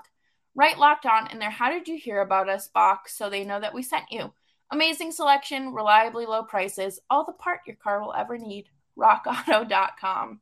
Right 0.55 0.77
locked 0.77 1.07
on 1.07 1.31
in 1.31 1.39
their 1.39 1.49
How 1.49 1.71
Did 1.71 1.87
You 1.87 1.97
Hear 1.97 2.21
About 2.21 2.47
Us 2.47 2.67
box 2.67 3.17
so 3.17 3.29
they 3.29 3.43
know 3.43 3.59
that 3.59 3.73
we 3.73 3.81
sent 3.81 4.05
you. 4.11 4.31
Amazing 4.71 5.11
selection, 5.11 5.73
reliably 5.73 6.25
low 6.25 6.43
prices, 6.43 6.99
all 7.09 7.25
the 7.25 7.33
part 7.33 7.61
your 7.65 7.75
car 7.75 8.01
will 8.01 8.13
ever 8.13 8.37
need. 8.37 8.69
RockAuto.com. 8.97 10.41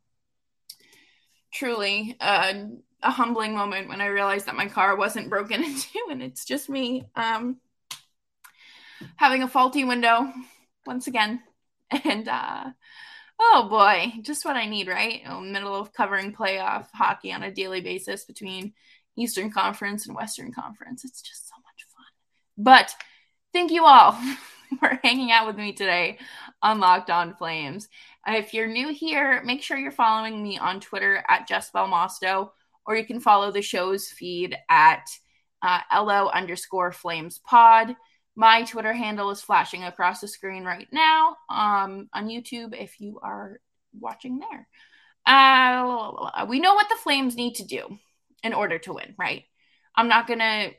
Truly, 1.53 2.15
uh, 2.19 2.53
a 3.03 3.11
humbling 3.11 3.55
moment 3.55 3.89
when 3.89 4.01
I 4.01 4.07
realized 4.07 4.45
that 4.45 4.55
my 4.55 4.67
car 4.67 4.95
wasn't 4.95 5.29
broken 5.29 5.63
into 5.63 5.99
and 6.09 6.21
it's 6.21 6.45
just 6.45 6.69
me 6.69 7.05
um, 7.15 7.57
having 9.15 9.43
a 9.43 9.47
faulty 9.47 9.83
window 9.83 10.31
once 10.85 11.07
again. 11.07 11.41
And 12.05 12.29
uh, 12.29 12.69
oh 13.37 13.67
boy, 13.69 14.13
just 14.21 14.45
what 14.45 14.55
I 14.55 14.65
need, 14.65 14.87
right? 14.87 15.21
The 15.25 15.41
middle 15.41 15.75
of 15.75 15.91
covering 15.91 16.31
playoff 16.31 16.87
hockey 16.93 17.33
on 17.33 17.43
a 17.43 17.51
daily 17.51 17.81
basis 17.81 18.23
between 18.23 18.71
Eastern 19.17 19.51
Conference 19.51 20.07
and 20.07 20.15
Western 20.15 20.53
Conference. 20.53 21.03
It's 21.03 21.21
just 21.21 21.49
so 21.49 21.55
much 21.57 21.85
fun. 21.93 22.05
But 22.57 22.95
thank 23.51 23.71
you 23.71 23.83
all 23.83 24.13
for 24.79 24.99
hanging 25.03 25.31
out 25.31 25.47
with 25.47 25.57
me 25.57 25.73
today 25.73 26.17
on 26.61 26.79
Locked 26.79 27.09
On 27.09 27.33
Flames. 27.33 27.89
If 28.25 28.53
you're 28.53 28.67
new 28.67 28.93
here, 28.93 29.41
make 29.43 29.63
sure 29.63 29.77
you're 29.77 29.91
following 29.91 30.41
me 30.41 30.57
on 30.57 30.79
Twitter 30.79 31.25
at 31.27 31.45
Jess 31.45 31.71
Belmosto 31.71 32.51
or 32.85 32.95
you 32.95 33.05
can 33.05 33.19
follow 33.19 33.51
the 33.51 33.61
show's 33.61 34.07
feed 34.07 34.55
at 34.69 35.05
uh, 35.61 35.79
LO 35.93 36.27
underscore 36.29 36.91
flames 36.91 37.39
pod. 37.39 37.95
My 38.35 38.63
Twitter 38.63 38.93
handle 38.93 39.29
is 39.31 39.41
flashing 39.41 39.83
across 39.83 40.21
the 40.21 40.27
screen 40.27 40.63
right 40.63 40.87
now 40.91 41.35
um, 41.49 42.09
on 42.13 42.27
YouTube 42.27 42.73
if 42.73 42.99
you 42.99 43.19
are 43.21 43.59
watching 43.99 44.39
there. 44.39 44.67
uh, 46.33 46.45
we 46.47 46.59
know 46.59 46.73
what 46.73 46.89
the 46.89 46.95
Flames 46.95 47.35
need 47.35 47.55
to 47.55 47.65
do 47.65 47.99
in 48.43 48.53
order 48.53 48.79
to 48.79 48.93
win, 48.93 49.13
right? 49.19 49.43
I'm 49.95 50.07
not 50.07 50.25
going 50.25 50.39
to 50.39 50.71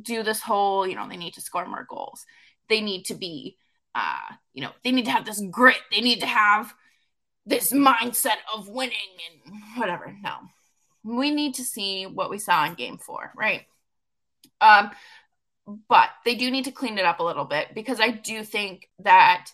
do 0.00 0.22
this 0.22 0.40
whole, 0.40 0.86
you 0.86 0.94
know, 0.94 1.08
they 1.08 1.16
need 1.16 1.34
to 1.34 1.40
score 1.40 1.66
more 1.66 1.86
goals. 1.88 2.24
They 2.68 2.80
need 2.80 3.06
to 3.06 3.14
be, 3.14 3.56
uh, 3.94 4.34
you 4.52 4.62
know, 4.62 4.70
they 4.84 4.92
need 4.92 5.06
to 5.06 5.10
have 5.10 5.24
this 5.24 5.42
grit. 5.50 5.80
They 5.90 6.00
need 6.00 6.20
to 6.20 6.26
have 6.26 6.72
this 7.44 7.72
mindset 7.72 8.36
of 8.54 8.68
winning 8.68 8.92
and 9.44 9.52
whatever. 9.76 10.14
No, 10.22 10.36
we 11.04 11.30
need 11.30 11.54
to 11.54 11.64
see 11.64 12.06
what 12.06 12.30
we 12.30 12.38
saw 12.38 12.64
in 12.64 12.74
game 12.74 12.98
four, 12.98 13.32
right? 13.36 13.66
Um, 14.60 14.90
but 15.88 16.10
they 16.24 16.34
do 16.34 16.50
need 16.50 16.64
to 16.64 16.72
clean 16.72 16.98
it 16.98 17.04
up 17.04 17.20
a 17.20 17.24
little 17.24 17.44
bit 17.44 17.74
because 17.74 18.00
I 18.00 18.10
do 18.10 18.42
think 18.44 18.88
that 19.00 19.50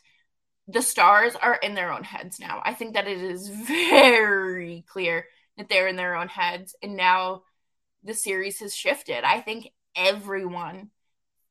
the 0.66 0.82
stars 0.82 1.34
are 1.34 1.54
in 1.54 1.74
their 1.74 1.92
own 1.92 2.04
heads 2.04 2.38
now. 2.38 2.60
I 2.64 2.74
think 2.74 2.94
that 2.94 3.08
it 3.08 3.18
is 3.18 3.48
very 3.66 4.84
clear 4.88 5.26
that 5.56 5.68
they're 5.68 5.88
in 5.88 5.96
their 5.96 6.16
own 6.16 6.28
heads. 6.28 6.76
And 6.82 6.96
now 6.96 7.42
the 8.04 8.14
series 8.14 8.60
has 8.60 8.74
shifted. 8.74 9.24
I 9.24 9.40
think 9.40 9.70
everyone 9.96 10.90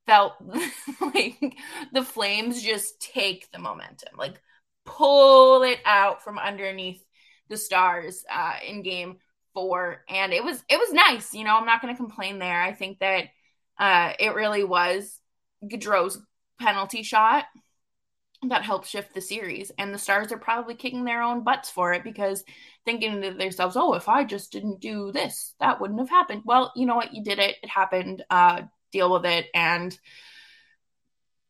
felt 0.05 0.33
like 1.01 1.55
the 1.91 2.03
Flames 2.03 2.61
just 2.63 3.01
take 3.01 3.51
the 3.51 3.59
momentum, 3.59 4.13
like 4.17 4.39
pull 4.85 5.63
it 5.63 5.79
out 5.85 6.23
from 6.23 6.39
underneath 6.39 7.03
the 7.49 7.57
stars 7.57 8.23
uh, 8.33 8.53
in 8.65 8.83
game 8.83 9.17
four. 9.57 10.03
And 10.07 10.33
it 10.33 10.43
was 10.43 10.63
it 10.69 10.77
was 10.77 10.93
nice. 10.93 11.33
You 11.33 11.43
know, 11.43 11.57
I'm 11.57 11.65
not 11.65 11.81
going 11.81 11.91
to 11.91 11.97
complain 11.97 12.37
there. 12.37 12.61
I 12.61 12.73
think 12.73 12.99
that 12.99 13.25
uh, 13.79 14.13
it 14.19 14.35
really 14.35 14.63
was 14.63 15.19
Gaudreau's 15.63 16.21
penalty 16.59 17.01
shot 17.01 17.45
that 18.47 18.61
helped 18.61 18.87
shift 18.87 19.15
the 19.15 19.21
series. 19.21 19.71
And 19.79 19.91
the 19.91 19.97
Stars 19.97 20.31
are 20.31 20.37
probably 20.37 20.75
kicking 20.75 21.05
their 21.05 21.23
own 21.23 21.43
butts 21.43 21.71
for 21.71 21.93
it 21.93 22.03
because 22.03 22.43
thinking 22.85 23.19
to 23.19 23.31
themselves, 23.31 23.75
oh, 23.75 23.95
if 23.95 24.07
I 24.07 24.25
just 24.25 24.51
didn't 24.51 24.79
do 24.79 25.11
this, 25.11 25.55
that 25.59 25.81
wouldn't 25.81 25.99
have 25.99 26.09
happened. 26.09 26.43
Well, 26.45 26.71
you 26.75 26.85
know 26.85 26.95
what? 26.95 27.15
You 27.15 27.23
did 27.23 27.39
it. 27.39 27.55
It 27.63 27.69
happened. 27.69 28.23
Uh, 28.29 28.61
deal 28.91 29.11
with 29.11 29.25
it 29.25 29.47
and 29.55 29.97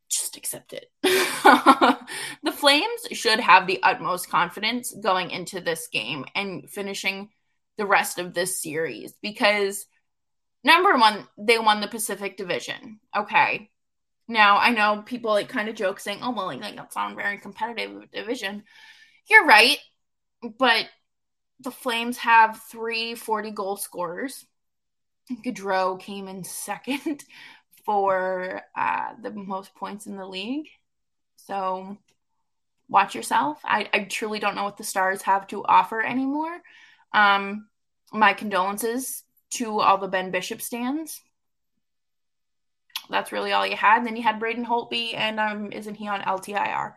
just 0.09 0.37
accept 0.37 0.71
it. 0.71 0.89
the 1.03 2.51
Flames 2.53 3.01
should 3.11 3.41
have 3.41 3.67
the 3.67 3.83
utmost 3.83 4.29
confidence 4.29 4.95
going 5.03 5.29
into 5.31 5.59
this 5.59 5.89
game 5.89 6.23
and 6.33 6.69
finishing 6.69 7.29
the 7.77 7.85
rest 7.85 8.19
of 8.19 8.33
this 8.33 8.61
series 8.61 9.13
because 9.21 9.85
number 10.63 10.97
one, 10.97 11.27
they 11.37 11.59
won 11.59 11.81
the 11.81 11.87
Pacific 11.87 12.37
Division. 12.37 12.99
Okay. 13.15 13.69
Now 14.27 14.57
I 14.57 14.71
know 14.71 15.03
people 15.05 15.31
like 15.31 15.49
kind 15.49 15.69
of 15.69 15.75
joke 15.75 15.99
saying, 15.99 16.19
"Oh 16.21 16.31
well, 16.31 16.47
like, 16.47 16.75
that's 16.75 16.95
not 16.95 17.13
a 17.13 17.15
very 17.15 17.37
competitive 17.37 18.11
division." 18.11 18.63
You're 19.29 19.45
right, 19.45 19.77
but 20.41 20.87
the 21.61 21.71
Flames 21.71 22.17
have 22.17 22.61
three 22.69 23.15
40 23.15 23.51
goal 23.51 23.77
scorers. 23.77 24.45
Gaudreau 25.31 25.99
came 25.99 26.27
in 26.27 26.43
second 26.43 27.23
for 27.85 28.61
uh, 28.75 29.13
the 29.21 29.31
most 29.31 29.73
points 29.75 30.05
in 30.07 30.17
the 30.17 30.25
league. 30.27 30.67
So 31.37 31.97
watch 32.89 33.15
yourself. 33.15 33.59
I, 33.63 33.89
I 33.93 33.99
truly 34.03 34.39
don't 34.39 34.55
know 34.55 34.63
what 34.63 34.77
the 34.77 34.83
Stars 34.83 35.21
have 35.23 35.47
to 35.47 35.63
offer 35.65 36.01
anymore. 36.01 36.61
Um, 37.13 37.67
my 38.11 38.33
condolences 38.33 39.23
to 39.51 39.79
all 39.79 39.97
the 39.97 40.07
Ben 40.07 40.31
Bishop 40.31 40.61
stands 40.61 41.21
that's 43.09 43.31
really 43.31 43.51
all 43.51 43.65
you 43.65 43.75
had. 43.75 43.99
And 43.99 44.07
then 44.07 44.15
you 44.15 44.23
had 44.23 44.39
Braden 44.39 44.65
Holtby, 44.65 45.15
and 45.15 45.39
um, 45.39 45.71
isn't 45.71 45.95
he 45.95 46.07
on 46.07 46.21
LTIR? 46.21 46.93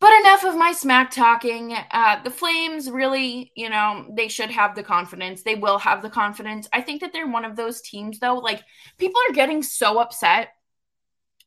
But 0.00 0.20
enough 0.20 0.44
of 0.44 0.56
my 0.56 0.72
smack 0.72 1.10
talking. 1.10 1.74
Uh, 1.90 2.22
the 2.22 2.30
Flames 2.30 2.90
really, 2.90 3.52
you 3.54 3.70
know, 3.70 4.06
they 4.14 4.28
should 4.28 4.50
have 4.50 4.74
the 4.74 4.82
confidence. 4.82 5.42
They 5.42 5.54
will 5.54 5.78
have 5.78 6.02
the 6.02 6.10
confidence. 6.10 6.68
I 6.72 6.82
think 6.82 7.00
that 7.00 7.12
they're 7.12 7.28
one 7.28 7.44
of 7.44 7.56
those 7.56 7.80
teams, 7.80 8.18
though. 8.18 8.36
Like 8.36 8.62
people 8.98 9.20
are 9.28 9.34
getting 9.34 9.62
so 9.62 10.00
upset 10.00 10.48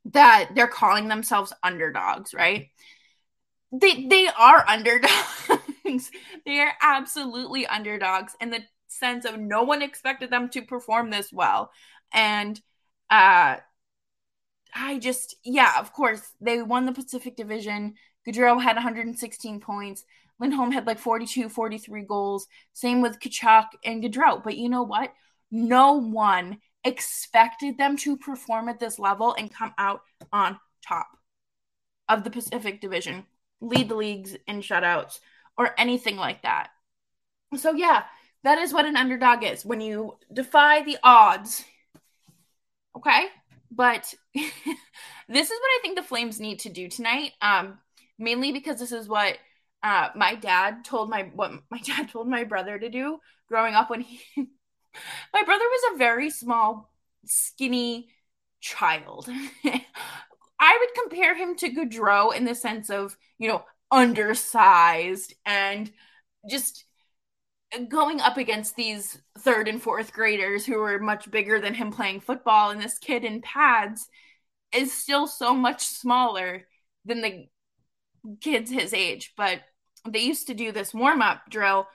that 0.05 0.51
they're 0.55 0.67
calling 0.67 1.07
themselves 1.07 1.53
underdogs, 1.61 2.33
right? 2.33 2.69
They 3.71 4.07
they 4.07 4.27
are 4.27 4.65
underdogs. 4.67 5.51
They 6.45 6.59
are 6.59 6.73
absolutely 6.81 7.65
underdogs 7.65 8.35
in 8.41 8.49
the 8.49 8.61
sense 8.87 9.25
of 9.25 9.37
no 9.39 9.63
one 9.63 9.81
expected 9.81 10.29
them 10.29 10.49
to 10.49 10.61
perform 10.61 11.09
this 11.09 11.31
well, 11.31 11.71
and 12.13 12.59
uh, 13.09 13.57
I 14.73 14.99
just, 14.99 15.35
yeah, 15.43 15.73
of 15.79 15.93
course, 15.93 16.21
they 16.41 16.61
won 16.61 16.85
the 16.85 16.91
Pacific 16.91 17.35
Division. 17.35 17.95
Gaudreau 18.27 18.61
had 18.61 18.75
116 18.75 19.59
points. 19.59 20.03
Lindholm 20.39 20.71
had 20.71 20.85
like 20.85 20.99
42, 20.99 21.49
43 21.49 22.03
goals. 22.03 22.47
Same 22.73 23.01
with 23.01 23.19
Tkachuk 23.19 23.67
and 23.83 24.03
Gaudreau. 24.03 24.43
But 24.43 24.57
you 24.57 24.69
know 24.69 24.83
what? 24.83 25.13
No 25.49 25.93
one 25.93 26.59
expected 26.83 27.77
them 27.77 27.97
to 27.97 28.17
perform 28.17 28.69
at 28.69 28.79
this 28.79 28.99
level 28.99 29.33
and 29.37 29.53
come 29.53 29.73
out 29.77 30.01
on 30.31 30.59
top 30.87 31.07
of 32.07 32.23
the 32.23 32.29
Pacific 32.29 32.79
Division, 32.79 33.25
lead 33.59 33.89
the 33.89 33.95
leagues 33.95 34.35
in 34.47 34.61
shutouts, 34.61 35.19
or 35.57 35.73
anything 35.79 36.17
like 36.17 36.43
that. 36.43 36.69
So, 37.55 37.73
yeah, 37.73 38.03
that 38.43 38.57
is 38.57 38.73
what 38.73 38.85
an 38.85 38.97
underdog 38.97 39.43
is. 39.43 39.65
When 39.65 39.81
you 39.81 40.17
defy 40.33 40.83
the 40.83 40.97
odds, 41.03 41.63
Okay. 42.97 43.27
But 43.69 44.13
this 44.33 45.51
is 45.51 45.59
what 45.59 45.69
I 45.75 45.79
think 45.81 45.97
the 45.97 46.03
Flames 46.03 46.39
need 46.39 46.59
to 46.59 46.69
do 46.69 46.87
tonight. 46.87 47.33
Um, 47.41 47.77
mainly 48.17 48.51
because 48.51 48.79
this 48.79 48.91
is 48.91 49.07
what 49.07 49.37
uh, 49.83 50.09
my 50.15 50.35
dad 50.35 50.83
told 50.83 51.09
my 51.09 51.29
what 51.33 51.51
my 51.69 51.79
dad 51.85 52.09
told 52.09 52.27
my 52.27 52.43
brother 52.43 52.79
to 52.79 52.89
do 52.89 53.19
growing 53.47 53.75
up 53.75 53.89
when 53.89 54.01
he 54.01 54.19
my 55.33 55.43
brother 55.43 55.63
was 55.63 55.93
a 55.93 55.97
very 55.97 56.29
small, 56.29 56.91
skinny 57.25 58.09
child. 58.59 59.29
I 60.59 60.77
would 60.79 61.03
compare 61.03 61.35
him 61.35 61.55
to 61.57 61.69
Gaudreau 61.69 62.35
in 62.35 62.45
the 62.45 62.55
sense 62.55 62.89
of, 62.89 63.15
you 63.37 63.47
know, 63.47 63.63
undersized 63.91 65.33
and 65.45 65.91
just 66.49 66.85
going 67.89 68.21
up 68.21 68.37
against 68.37 68.75
these 68.75 69.17
third 69.39 69.67
and 69.67 69.81
fourth 69.81 70.13
graders 70.13 70.65
who 70.65 70.79
are 70.81 70.99
much 70.99 71.29
bigger 71.29 71.59
than 71.59 71.73
him 71.73 71.91
playing 71.91 72.19
football 72.19 72.69
and 72.69 72.81
this 72.81 72.97
kid 72.97 73.25
in 73.25 73.41
pads 73.41 74.07
is 74.73 74.93
still 74.93 75.27
so 75.27 75.53
much 75.53 75.85
smaller 75.85 76.67
than 77.05 77.21
the 77.21 77.47
kids 78.41 78.71
his 78.71 78.93
age. 78.93 79.33
But 79.35 79.61
they 80.07 80.19
used 80.19 80.47
to 80.47 80.53
do 80.53 80.71
this 80.71 80.93
warm-up 80.93 81.49
drill 81.49 81.87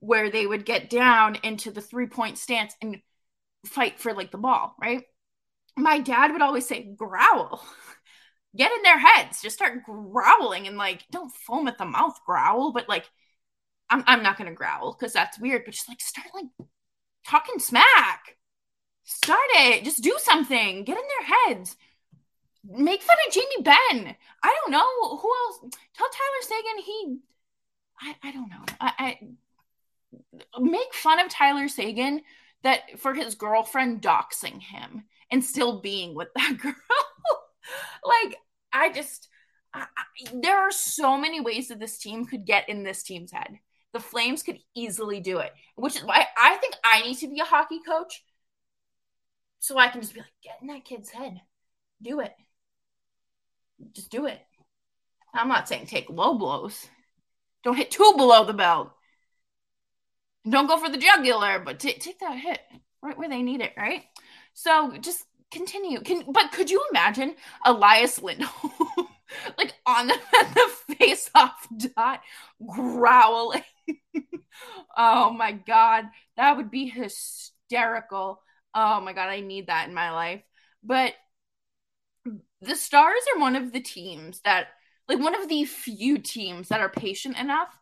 where 0.00 0.30
they 0.30 0.46
would 0.46 0.64
get 0.64 0.90
down 0.90 1.38
into 1.42 1.70
the 1.70 1.80
three-point 1.80 2.38
stance 2.38 2.74
and 2.80 2.98
fight 3.64 3.98
for 3.98 4.12
like 4.12 4.30
the 4.30 4.38
ball 4.38 4.74
right? 4.80 5.02
My 5.76 5.98
dad 5.98 6.32
would 6.32 6.42
always 6.42 6.66
say 6.66 6.94
growl 6.96 7.64
get 8.56 8.72
in 8.72 8.82
their 8.82 8.98
heads 8.98 9.42
just 9.42 9.56
start 9.56 9.84
growling 9.84 10.66
and 10.66 10.76
like 10.76 11.04
don't 11.10 11.32
foam 11.32 11.68
at 11.68 11.78
the 11.78 11.84
mouth 11.84 12.18
growl 12.24 12.72
but 12.72 12.88
like 12.88 13.04
I'm, 13.88 14.04
I'm 14.06 14.22
not 14.22 14.38
to 14.38 14.52
growl 14.52 14.96
because 14.98 15.12
that's 15.12 15.38
weird, 15.38 15.64
but 15.64 15.74
just 15.74 15.88
like 15.88 16.00
start 16.00 16.28
like 16.34 16.68
talking 17.26 17.58
smack. 17.58 18.36
Start 19.04 19.38
it. 19.54 19.84
Just 19.84 20.02
do 20.02 20.16
something. 20.18 20.84
Get 20.84 20.96
in 20.96 21.04
their 21.04 21.54
heads. 21.54 21.76
Make 22.64 23.02
fun 23.02 23.16
of 23.26 23.32
Jamie 23.32 23.62
Benn. 23.62 24.16
I 24.42 24.56
don't 24.60 24.72
know 24.72 25.16
who 25.16 25.32
else. 25.44 25.58
Tell 25.94 26.08
Tyler 26.08 26.42
Seguin 26.42 26.84
he. 26.84 27.18
I, 28.00 28.16
I 28.24 28.32
don't 28.32 28.50
know. 28.50 28.64
I, 28.80 29.18
I 30.52 30.60
make 30.60 30.92
fun 30.92 31.20
of 31.20 31.28
Tyler 31.28 31.68
Seguin 31.68 32.22
that 32.64 32.98
for 32.98 33.14
his 33.14 33.36
girlfriend 33.36 34.02
doxing 34.02 34.60
him 34.60 35.04
and 35.30 35.44
still 35.44 35.80
being 35.80 36.14
with 36.16 36.28
that 36.34 36.58
girl. 36.60 36.74
like 38.04 38.36
I 38.76 38.92
just 38.92 39.28
I, 39.72 39.80
I, 39.80 40.30
there 40.34 40.58
are 40.58 40.70
so 40.70 41.16
many 41.16 41.40
ways 41.40 41.68
that 41.68 41.80
this 41.80 41.98
team 41.98 42.26
could 42.26 42.44
get 42.44 42.68
in 42.68 42.82
this 42.82 43.02
team's 43.02 43.32
head. 43.32 43.58
The 43.92 44.00
Flames 44.00 44.42
could 44.42 44.58
easily 44.74 45.20
do 45.20 45.38
it, 45.38 45.52
which 45.76 45.96
is 45.96 46.04
why 46.04 46.26
I 46.36 46.56
think 46.56 46.74
I 46.84 47.02
need 47.02 47.18
to 47.18 47.28
be 47.28 47.40
a 47.40 47.44
hockey 47.44 47.80
coach 47.86 48.22
so 49.58 49.78
I 49.78 49.88
can 49.88 50.00
just 50.00 50.14
be 50.14 50.20
like, 50.20 50.28
get 50.42 50.58
in 50.60 50.68
that 50.68 50.84
kid's 50.84 51.10
head. 51.10 51.40
Do 52.02 52.20
it. 52.20 52.34
Just 53.92 54.10
do 54.10 54.26
it. 54.26 54.40
I'm 55.34 55.48
not 55.48 55.68
saying 55.68 55.86
take 55.86 56.10
low 56.10 56.34
blows. 56.34 56.86
Don't 57.64 57.76
hit 57.76 57.90
two 57.90 58.14
below 58.16 58.44
the 58.44 58.52
belt. 58.52 58.90
Don't 60.48 60.68
go 60.68 60.78
for 60.78 60.88
the 60.88 60.98
jugular, 60.98 61.58
but 61.58 61.80
t- 61.80 61.98
take 61.98 62.20
that 62.20 62.38
hit 62.38 62.60
right 63.02 63.18
where 63.18 63.28
they 63.28 63.42
need 63.42 63.60
it, 63.60 63.72
right? 63.76 64.02
So 64.54 64.96
just 64.98 65.24
continue. 65.56 66.00
Can 66.00 66.24
but 66.30 66.52
could 66.52 66.70
you 66.70 66.84
imagine 66.90 67.34
Elias 67.64 68.22
Lindholm 68.22 68.72
like 69.58 69.74
on 69.86 70.08
the, 70.08 70.18
the 70.32 70.94
face 70.94 71.30
off 71.34 71.66
dot 71.76 72.20
growling? 72.64 73.62
oh 74.96 75.32
my 75.32 75.52
god, 75.52 76.04
that 76.36 76.56
would 76.56 76.70
be 76.70 76.86
hysterical. 76.88 78.42
Oh 78.74 79.00
my 79.00 79.12
god, 79.12 79.28
I 79.28 79.40
need 79.40 79.68
that 79.68 79.88
in 79.88 79.94
my 79.94 80.10
life. 80.10 80.42
But 80.82 81.14
the 82.60 82.76
Stars 82.76 83.22
are 83.34 83.40
one 83.40 83.56
of 83.56 83.72
the 83.72 83.80
teams 83.80 84.40
that 84.44 84.68
like 85.08 85.18
one 85.18 85.40
of 85.40 85.48
the 85.48 85.64
few 85.64 86.18
teams 86.18 86.68
that 86.68 86.80
are 86.80 86.88
patient 86.88 87.38
enough 87.38 87.76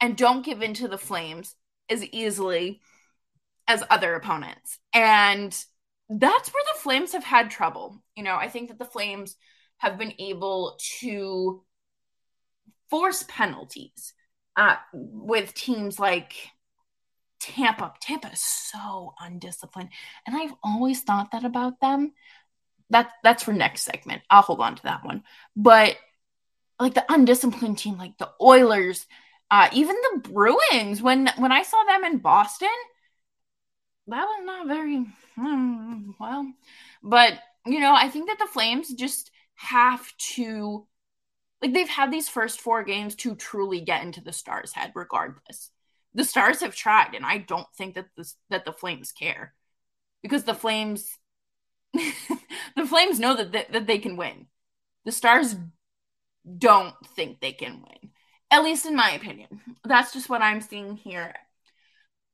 and 0.00 0.16
don't 0.16 0.44
give 0.44 0.62
in 0.62 0.74
to 0.74 0.88
the 0.88 0.98
Flames 0.98 1.54
as 1.88 2.04
easily 2.06 2.80
as 3.68 3.84
other 3.90 4.14
opponents. 4.14 4.78
And 4.94 5.56
that's 6.10 6.52
where 6.52 6.64
the 6.74 6.80
Flames 6.80 7.12
have 7.12 7.24
had 7.24 7.50
trouble. 7.50 8.02
You 8.16 8.24
know, 8.24 8.34
I 8.34 8.48
think 8.48 8.68
that 8.68 8.78
the 8.78 8.84
Flames 8.84 9.36
have 9.78 9.96
been 9.96 10.12
able 10.18 10.78
to 11.00 11.62
force 12.90 13.24
penalties 13.28 14.12
uh, 14.56 14.76
with 14.92 15.54
teams 15.54 16.00
like 16.00 16.34
Tampa. 17.38 17.94
Tampa 18.00 18.32
is 18.32 18.40
so 18.40 19.14
undisciplined, 19.20 19.90
and 20.26 20.36
I've 20.36 20.54
always 20.64 21.02
thought 21.02 21.30
that 21.32 21.44
about 21.44 21.80
them. 21.80 22.12
That 22.90 23.12
that's 23.22 23.44
for 23.44 23.52
next 23.52 23.82
segment. 23.82 24.22
I'll 24.28 24.42
hold 24.42 24.60
on 24.60 24.74
to 24.74 24.82
that 24.82 25.04
one. 25.04 25.22
But 25.54 25.96
like 26.80 26.94
the 26.94 27.04
undisciplined 27.08 27.78
team, 27.78 27.96
like 27.98 28.18
the 28.18 28.30
Oilers, 28.42 29.06
uh, 29.48 29.68
even 29.72 29.94
the 29.94 30.28
Bruins. 30.28 31.00
When 31.00 31.30
when 31.38 31.52
I 31.52 31.62
saw 31.62 31.84
them 31.84 32.04
in 32.04 32.18
Boston, 32.18 32.68
that 34.10 34.24
was 34.24 34.44
not 34.44 34.66
very 34.66 35.06
hmm, 35.36 36.10
well. 36.18 36.52
But 37.02 37.34
you 37.66 37.80
know, 37.80 37.94
I 37.94 38.08
think 38.08 38.28
that 38.28 38.38
the 38.38 38.46
Flames 38.46 38.92
just 38.94 39.30
have 39.54 40.16
to 40.34 40.86
like 41.62 41.74
they've 41.74 41.88
had 41.88 42.10
these 42.10 42.28
first 42.28 42.60
four 42.60 42.82
games 42.84 43.14
to 43.16 43.34
truly 43.34 43.80
get 43.80 44.02
into 44.02 44.22
the 44.22 44.32
Stars' 44.32 44.72
head, 44.72 44.92
regardless. 44.94 45.70
The 46.14 46.24
Stars 46.24 46.60
have 46.60 46.74
tried, 46.74 47.14
and 47.14 47.24
I 47.24 47.38
don't 47.38 47.66
think 47.76 47.94
that 47.94 48.06
the 48.16 48.32
that 48.50 48.64
the 48.64 48.72
Flames 48.72 49.12
care 49.12 49.54
because 50.22 50.44
the 50.44 50.54
Flames 50.54 51.18
the 51.92 52.86
Flames 52.86 53.20
know 53.20 53.36
that 53.36 53.72
that 53.72 53.86
they 53.86 53.98
can 53.98 54.16
win. 54.16 54.46
The 55.04 55.12
Stars 55.12 55.56
don't 56.58 56.94
think 57.14 57.40
they 57.40 57.52
can 57.52 57.82
win, 57.82 58.10
at 58.50 58.64
least 58.64 58.86
in 58.86 58.96
my 58.96 59.10
opinion. 59.12 59.60
That's 59.84 60.12
just 60.12 60.28
what 60.28 60.42
I'm 60.42 60.60
seeing 60.60 60.96
here 60.96 61.34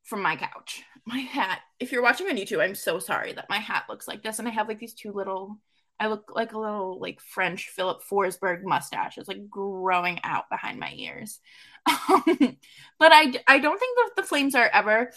from 0.04 0.22
my 0.22 0.36
couch. 0.36 0.84
My 1.06 1.18
hat. 1.18 1.60
If 1.78 1.92
you're 1.92 2.02
watching 2.02 2.26
on 2.26 2.36
YouTube, 2.36 2.60
I'm 2.62 2.74
so 2.74 2.98
sorry 2.98 3.32
that 3.32 3.48
my 3.48 3.58
hat 3.58 3.84
looks 3.88 4.08
like 4.08 4.22
this, 4.22 4.38
and 4.38 4.48
I 4.48 4.50
have 4.50 4.68
like 4.68 4.80
these 4.80 4.94
two 4.94 5.12
little 5.12 5.58
I 5.98 6.08
look 6.08 6.32
like 6.34 6.52
a 6.52 6.58
little 6.58 7.00
like 7.00 7.20
French 7.20 7.68
Filip 7.68 8.02
Forsberg 8.02 8.62
mustache. 8.62 9.16
It's 9.16 9.28
like 9.28 9.48
growing 9.48 10.20
out 10.24 10.50
behind 10.50 10.78
my 10.78 10.92
ears. 10.94 11.40
But 12.98 13.12
I, 13.12 13.34
I 13.46 13.58
don't 13.58 13.78
think 13.78 13.98
that 13.98 14.10
the 14.16 14.22
Flames 14.22 14.54
are 14.54 14.68
ever 14.72 15.12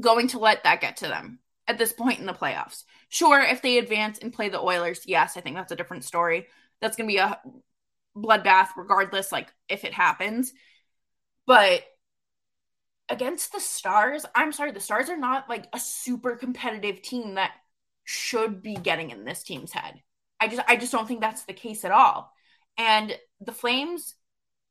going 0.00 0.28
to 0.28 0.38
let 0.38 0.64
that 0.64 0.80
get 0.80 0.98
to 0.98 1.08
them 1.08 1.38
at 1.68 1.78
this 1.78 1.92
point 1.92 2.18
in 2.18 2.26
the 2.26 2.32
playoffs. 2.32 2.84
Sure, 3.08 3.40
if 3.40 3.62
they 3.62 3.78
advance 3.78 4.18
and 4.18 4.32
play 4.32 4.48
the 4.48 4.60
Oilers, 4.60 5.02
yes, 5.06 5.36
I 5.36 5.40
think 5.40 5.56
that's 5.56 5.72
a 5.72 5.76
different 5.76 6.04
story. 6.04 6.46
That's 6.80 6.96
going 6.96 7.08
to 7.08 7.12
be 7.12 7.18
a 7.18 7.38
bloodbath 8.16 8.68
regardless, 8.76 9.30
like 9.32 9.52
if 9.68 9.84
it 9.84 9.92
happens. 9.92 10.52
But 11.46 11.82
against 13.10 13.52
the 13.52 13.60
Stars, 13.60 14.24
I'm 14.34 14.52
sorry, 14.52 14.72
the 14.72 14.80
Stars 14.80 15.10
are 15.10 15.16
not 15.16 15.48
like 15.48 15.66
a 15.72 15.80
super 15.80 16.36
competitive 16.36 17.02
team 17.02 17.34
that 17.34 17.50
should 18.04 18.62
be 18.62 18.74
getting 18.74 19.10
in 19.10 19.24
this 19.24 19.42
team's 19.42 19.72
head. 19.72 20.00
I 20.40 20.48
just 20.48 20.62
I 20.66 20.76
just 20.76 20.92
don't 20.92 21.06
think 21.06 21.20
that's 21.20 21.44
the 21.44 21.52
case 21.52 21.84
at 21.84 21.92
all. 21.92 22.32
And 22.78 23.16
the 23.40 23.52
Flames 23.52 24.14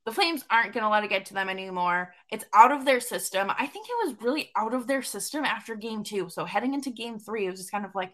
the 0.05 0.11
Flames 0.11 0.43
aren't 0.49 0.73
going 0.73 0.83
to 0.83 0.89
let 0.89 1.03
it 1.03 1.09
get 1.09 1.25
to 1.25 1.33
them 1.33 1.49
anymore. 1.49 2.13
It's 2.31 2.45
out 2.53 2.71
of 2.71 2.85
their 2.85 2.99
system. 2.99 3.51
I 3.51 3.67
think 3.67 3.87
it 3.87 4.07
was 4.07 4.15
really 4.21 4.49
out 4.55 4.73
of 4.73 4.87
their 4.87 5.03
system 5.03 5.45
after 5.45 5.75
game 5.75 6.03
2. 6.03 6.29
So 6.29 6.45
heading 6.45 6.73
into 6.73 6.89
game 6.89 7.19
3 7.19 7.45
it 7.45 7.51
was 7.51 7.59
just 7.59 7.71
kind 7.71 7.85
of 7.85 7.93
like 7.93 8.13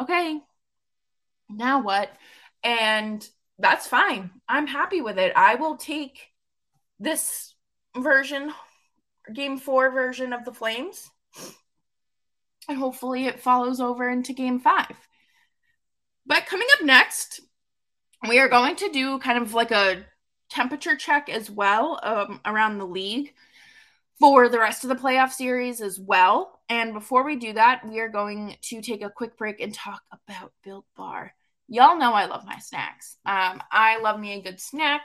okay, 0.00 0.40
now 1.48 1.82
what? 1.82 2.10
And 2.62 3.26
that's 3.58 3.86
fine. 3.86 4.30
I'm 4.48 4.66
happy 4.66 5.00
with 5.00 5.18
it. 5.18 5.32
I 5.36 5.54
will 5.56 5.76
take 5.76 6.28
this 6.98 7.54
version 7.96 8.52
game 9.32 9.58
4 9.58 9.90
version 9.90 10.32
of 10.32 10.44
the 10.44 10.52
Flames 10.52 11.10
and 12.68 12.78
hopefully 12.78 13.26
it 13.26 13.40
follows 13.40 13.80
over 13.80 14.08
into 14.08 14.32
game 14.32 14.60
five. 14.60 14.96
But 16.26 16.46
coming 16.46 16.68
up 16.78 16.84
next, 16.84 17.40
we 18.26 18.38
are 18.38 18.48
going 18.48 18.76
to 18.76 18.88
do 18.88 19.18
kind 19.18 19.42
of 19.42 19.52
like 19.54 19.70
a 19.70 20.04
temperature 20.48 20.96
check 20.96 21.28
as 21.28 21.50
well 21.50 22.00
um, 22.02 22.40
around 22.44 22.78
the 22.78 22.86
league 22.86 23.34
for 24.18 24.48
the 24.48 24.58
rest 24.58 24.84
of 24.84 24.88
the 24.88 24.96
playoff 24.96 25.32
series 25.32 25.80
as 25.80 25.98
well. 25.98 26.60
And 26.68 26.94
before 26.94 27.24
we 27.24 27.36
do 27.36 27.52
that, 27.52 27.86
we 27.86 28.00
are 28.00 28.08
going 28.08 28.56
to 28.62 28.80
take 28.80 29.02
a 29.02 29.10
quick 29.10 29.36
break 29.36 29.60
and 29.60 29.74
talk 29.74 30.02
about 30.10 30.52
Built 30.62 30.86
Bar. 30.96 31.34
Y'all 31.68 31.98
know 31.98 32.12
I 32.12 32.26
love 32.26 32.46
my 32.46 32.58
snacks. 32.58 33.16
Um, 33.26 33.62
I 33.70 33.98
love 34.00 34.18
me 34.18 34.32
a 34.32 34.42
good 34.42 34.60
snack, 34.60 35.02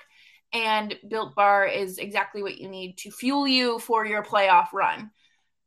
and 0.53 0.97
Built 1.07 1.35
Bar 1.35 1.67
is 1.67 1.97
exactly 1.97 2.41
what 2.41 2.57
you 2.57 2.69
need 2.69 2.97
to 2.99 3.11
fuel 3.11 3.47
you 3.47 3.79
for 3.79 4.05
your 4.05 4.23
playoff 4.23 4.73
run. 4.73 5.11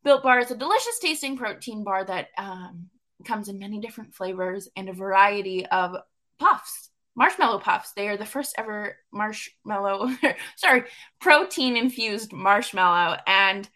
Built 0.03 0.23
Bar 0.23 0.39
is 0.39 0.51
a 0.51 0.57
delicious 0.57 0.99
tasting 0.99 1.37
protein 1.37 1.83
bar 1.83 2.03
that 2.03 2.27
um, 2.37 2.89
comes 3.25 3.47
in 3.47 3.59
many 3.59 3.79
different 3.79 4.13
flavors 4.13 4.67
and 4.75 4.89
a 4.89 4.93
variety 4.93 5.65
of 5.65 5.95
puffs, 6.39 6.89
marshmallow 7.15 7.59
puffs. 7.59 7.93
They 7.93 8.09
are 8.09 8.17
the 8.17 8.25
first 8.25 8.55
ever 8.57 8.97
marshmallow, 9.13 10.09
sorry, 10.57 10.83
protein 11.21 11.77
infused 11.77 12.33
marshmallow, 12.33 13.17
and 13.25 13.69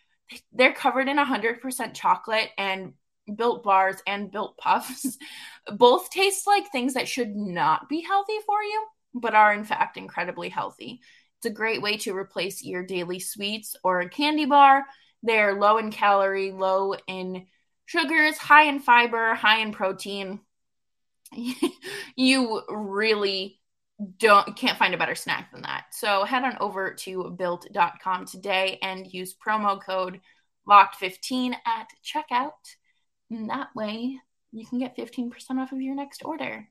they're 0.51 0.73
covered 0.73 1.07
in 1.07 1.17
100% 1.17 1.93
chocolate 1.93 2.49
and 2.57 2.93
built 3.35 3.63
bars 3.63 3.97
and 4.07 4.31
built 4.31 4.57
puffs 4.57 5.17
both 5.77 6.09
taste 6.09 6.47
like 6.47 6.71
things 6.71 6.93
that 6.93 7.07
should 7.07 7.35
not 7.35 7.89
be 7.89 8.01
healthy 8.01 8.37
for 8.45 8.61
you 8.61 8.87
but 9.13 9.33
are 9.33 9.53
in 9.53 9.63
fact 9.63 9.97
incredibly 9.97 10.49
healthy 10.49 10.99
it's 11.37 11.45
a 11.45 11.51
great 11.51 11.81
way 11.81 11.97
to 11.97 12.15
replace 12.15 12.63
your 12.63 12.83
daily 12.83 13.19
sweets 13.19 13.75
or 13.83 13.99
a 13.99 14.09
candy 14.09 14.45
bar 14.45 14.85
they're 15.23 15.59
low 15.59 15.77
in 15.77 15.91
calorie, 15.91 16.51
low 16.51 16.95
in 17.07 17.47
sugars, 17.85 18.37
high 18.37 18.63
in 18.63 18.79
fiber, 18.79 19.33
high 19.35 19.59
in 19.59 19.71
protein. 19.71 20.39
you 22.15 22.61
really 22.69 23.59
don't 24.19 24.55
can't 24.55 24.77
find 24.77 24.93
a 24.93 24.97
better 24.97 25.15
snack 25.15 25.51
than 25.51 25.63
that. 25.63 25.85
So 25.91 26.23
head 26.23 26.43
on 26.43 26.57
over 26.59 26.93
to 26.93 27.31
built.com 27.31 28.25
today 28.25 28.79
and 28.81 29.11
use 29.11 29.35
promo 29.35 29.81
code 29.83 30.21
locked15 30.67 31.53
at 31.65 31.87
checkout. 32.05 32.51
And 33.29 33.49
that 33.49 33.75
way 33.75 34.19
you 34.51 34.65
can 34.65 34.79
get 34.79 34.95
15% 34.95 35.31
off 35.57 35.71
of 35.71 35.81
your 35.81 35.95
next 35.95 36.23
order. 36.23 36.69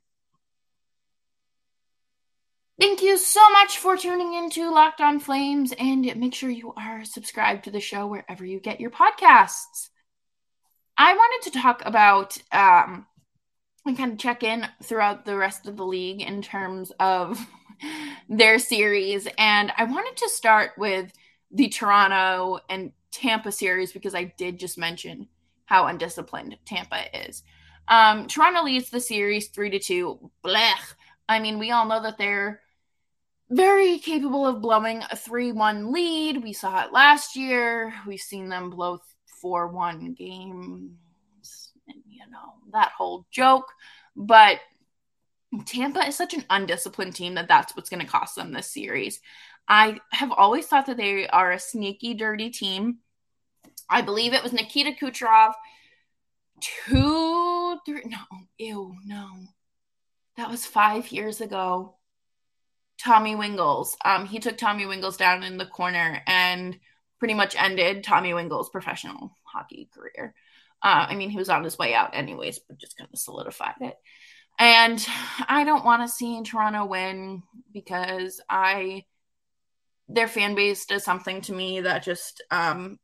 Thank 2.78 3.00
you 3.00 3.16
so 3.16 3.40
much 3.52 3.78
for 3.78 3.96
tuning 3.96 4.34
into 4.34 4.70
Locked 4.70 5.00
On 5.00 5.18
Flames 5.18 5.72
and 5.78 6.14
make 6.16 6.34
sure 6.34 6.50
you 6.50 6.74
are 6.76 7.06
subscribed 7.06 7.64
to 7.64 7.70
the 7.70 7.80
show 7.80 8.06
wherever 8.06 8.44
you 8.44 8.60
get 8.60 8.80
your 8.80 8.90
podcasts. 8.90 9.88
I 10.98 11.14
wanted 11.14 11.50
to 11.50 11.58
talk 11.58 11.80
about 11.86 12.36
um, 12.52 13.06
and 13.86 13.96
kind 13.96 14.12
of 14.12 14.18
check 14.18 14.42
in 14.42 14.66
throughout 14.82 15.24
the 15.24 15.38
rest 15.38 15.66
of 15.66 15.78
the 15.78 15.86
league 15.86 16.20
in 16.20 16.42
terms 16.42 16.92
of 17.00 17.38
their 18.28 18.58
series. 18.58 19.26
And 19.38 19.72
I 19.78 19.84
wanted 19.84 20.18
to 20.18 20.28
start 20.28 20.72
with 20.76 21.10
the 21.50 21.68
Toronto 21.68 22.58
and 22.68 22.92
Tampa 23.10 23.52
series 23.52 23.92
because 23.92 24.14
I 24.14 24.34
did 24.36 24.58
just 24.58 24.76
mention 24.76 25.28
how 25.64 25.86
undisciplined 25.86 26.58
Tampa 26.66 27.26
is. 27.26 27.42
Um, 27.88 28.26
Toronto 28.26 28.64
leads 28.64 28.90
the 28.90 29.00
series 29.00 29.48
three 29.48 29.70
to 29.70 29.78
two. 29.78 30.30
Blech. 30.44 30.94
I 31.26 31.38
mean, 31.38 31.58
we 31.58 31.70
all 31.70 31.86
know 31.86 32.02
that 32.02 32.18
they're 32.18 32.60
very 33.50 33.98
capable 33.98 34.46
of 34.46 34.60
blowing 34.60 35.02
a 35.10 35.16
3 35.16 35.52
1 35.52 35.92
lead. 35.92 36.42
We 36.42 36.52
saw 36.52 36.84
it 36.84 36.92
last 36.92 37.36
year. 37.36 37.94
We've 38.06 38.20
seen 38.20 38.48
them 38.48 38.70
blow 38.70 38.98
4 39.40 39.68
1 39.68 40.14
games, 40.14 41.72
and 41.88 42.02
you 42.08 42.24
know, 42.30 42.54
that 42.72 42.92
whole 42.96 43.26
joke. 43.30 43.72
But 44.14 44.58
Tampa 45.64 46.00
is 46.06 46.16
such 46.16 46.34
an 46.34 46.44
undisciplined 46.50 47.14
team 47.14 47.34
that 47.34 47.48
that's 47.48 47.76
what's 47.76 47.90
going 47.90 48.04
to 48.04 48.10
cost 48.10 48.36
them 48.36 48.52
this 48.52 48.72
series. 48.72 49.20
I 49.68 50.00
have 50.10 50.32
always 50.32 50.66
thought 50.66 50.86
that 50.86 50.96
they 50.96 51.28
are 51.28 51.52
a 51.52 51.58
sneaky, 51.58 52.14
dirty 52.14 52.50
team. 52.50 52.98
I 53.88 54.02
believe 54.02 54.32
it 54.32 54.42
was 54.42 54.52
Nikita 54.52 54.92
Kucherov 54.92 55.54
two, 56.60 57.78
three, 57.84 58.02
no, 58.06 58.18
ew, 58.58 58.96
no. 59.04 59.28
That 60.36 60.50
was 60.50 60.66
five 60.66 61.10
years 61.12 61.40
ago 61.40 61.95
Tommy 63.02 63.34
Wingels. 63.34 63.96
Um, 64.04 64.26
he 64.26 64.38
took 64.38 64.56
Tommy 64.56 64.84
Wingels 64.84 65.18
down 65.18 65.42
in 65.42 65.58
the 65.58 65.66
corner 65.66 66.22
and 66.26 66.78
pretty 67.18 67.34
much 67.34 67.56
ended 67.58 68.04
Tommy 68.04 68.30
Wingels' 68.30 68.72
professional 68.72 69.32
hockey 69.42 69.88
career. 69.94 70.34
Uh, 70.82 71.06
I 71.08 71.14
mean, 71.14 71.30
he 71.30 71.38
was 71.38 71.48
on 71.48 71.64
his 71.64 71.78
way 71.78 71.94
out 71.94 72.14
anyways, 72.14 72.58
but 72.60 72.78
just 72.78 72.96
kind 72.96 73.08
of 73.12 73.18
solidified 73.18 73.74
it. 73.80 73.96
And 74.58 75.04
I 75.48 75.64
don't 75.64 75.84
want 75.84 76.02
to 76.02 76.08
see 76.08 76.42
Toronto 76.42 76.86
win 76.86 77.42
because 77.72 78.40
I 78.48 79.04
their 80.08 80.28
fan 80.28 80.54
base 80.54 80.86
does 80.86 81.04
something 81.04 81.40
to 81.42 81.52
me 81.52 81.80
that 81.80 82.04
just 82.04 82.42
um, 82.50 82.98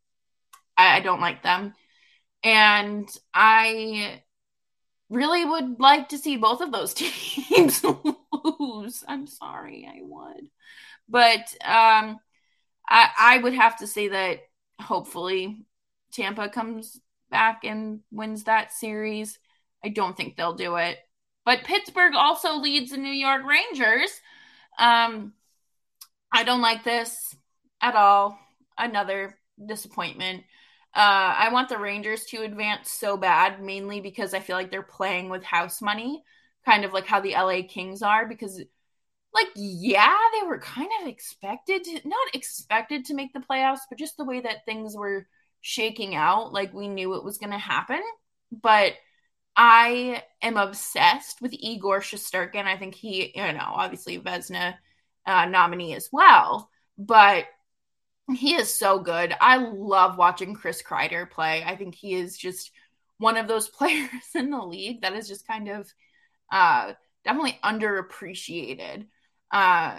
I, 0.76 0.98
I 0.98 1.00
don't 1.00 1.20
like 1.20 1.42
them. 1.42 1.74
And 2.44 3.08
I 3.34 4.22
really 5.12 5.44
would 5.44 5.78
like 5.78 6.08
to 6.08 6.18
see 6.18 6.36
both 6.36 6.60
of 6.60 6.72
those 6.72 6.94
teams 6.94 7.84
lose. 7.84 9.04
I'm 9.06 9.26
sorry, 9.26 9.88
I 9.88 10.00
would. 10.02 10.48
But 11.08 11.40
um, 11.64 12.18
I, 12.88 13.10
I 13.18 13.38
would 13.42 13.54
have 13.54 13.78
to 13.78 13.86
say 13.86 14.08
that 14.08 14.40
hopefully 14.80 15.64
Tampa 16.12 16.48
comes 16.48 17.00
back 17.30 17.64
and 17.64 18.00
wins 18.10 18.44
that 18.44 18.72
series. 18.72 19.38
I 19.84 19.88
don't 19.88 20.16
think 20.16 20.36
they'll 20.36 20.54
do 20.54 20.76
it. 20.76 20.98
But 21.44 21.64
Pittsburgh 21.64 22.14
also 22.14 22.56
leads 22.56 22.92
the 22.92 22.96
New 22.96 23.12
York 23.12 23.42
Rangers. 23.44 24.10
Um, 24.78 25.32
I 26.32 26.44
don't 26.44 26.60
like 26.62 26.84
this 26.84 27.34
at 27.80 27.94
all. 27.94 28.38
Another 28.78 29.38
disappointment. 29.64 30.44
Uh, 30.94 31.34
I 31.38 31.50
want 31.52 31.68
the 31.68 31.78
Rangers 31.78 32.24
to 32.26 32.42
advance 32.42 32.90
so 32.90 33.16
bad, 33.16 33.62
mainly 33.62 34.00
because 34.00 34.34
I 34.34 34.40
feel 34.40 34.56
like 34.56 34.70
they're 34.70 34.82
playing 34.82 35.30
with 35.30 35.42
house 35.42 35.80
money, 35.80 36.22
kind 36.66 36.84
of 36.84 36.92
like 36.92 37.06
how 37.06 37.20
the 37.20 37.34
LA 37.34 37.62
Kings 37.62 38.02
are. 38.02 38.26
Because, 38.26 38.60
like, 39.34 39.48
yeah, 39.56 40.16
they 40.32 40.46
were 40.46 40.58
kind 40.58 40.90
of 41.00 41.08
expected, 41.08 41.84
to, 41.84 42.00
not 42.04 42.34
expected 42.34 43.06
to 43.06 43.14
make 43.14 43.32
the 43.32 43.40
playoffs, 43.40 43.80
but 43.88 43.98
just 43.98 44.16
the 44.18 44.24
way 44.24 44.40
that 44.40 44.66
things 44.66 44.94
were 44.96 45.26
shaking 45.62 46.14
out, 46.14 46.52
like 46.52 46.74
we 46.74 46.88
knew 46.88 47.14
it 47.14 47.24
was 47.24 47.38
going 47.38 47.52
to 47.52 47.58
happen. 47.58 48.02
But 48.50 48.92
I 49.56 50.22
am 50.42 50.56
obsessed 50.56 51.40
with 51.42 51.52
Igor 51.54 52.00
Shesterkin. 52.00 52.64
I 52.64 52.76
think 52.76 52.94
he, 52.94 53.32
you 53.34 53.52
know, 53.52 53.72
obviously 53.74 54.18
Vezina 54.18 54.74
uh, 55.26 55.46
nominee 55.46 55.94
as 55.94 56.08
well, 56.12 56.70
but 56.98 57.46
he 58.30 58.54
is 58.54 58.72
so 58.72 58.98
good. 58.98 59.34
I 59.40 59.56
love 59.56 60.16
watching 60.16 60.54
Chris 60.54 60.82
Kreider 60.82 61.28
play. 61.28 61.64
I 61.64 61.76
think 61.76 61.94
he 61.94 62.14
is 62.14 62.36
just 62.36 62.70
one 63.18 63.36
of 63.36 63.48
those 63.48 63.68
players 63.78 64.10
in 64.34 64.50
the 64.50 64.64
league 64.64 65.02
that 65.02 65.14
is 65.14 65.28
just 65.28 65.46
kind 65.46 65.68
of 65.68 65.92
uh, 66.50 66.92
definitely 67.24 67.58
underappreciated. 67.64 69.06
Uh, 69.50 69.98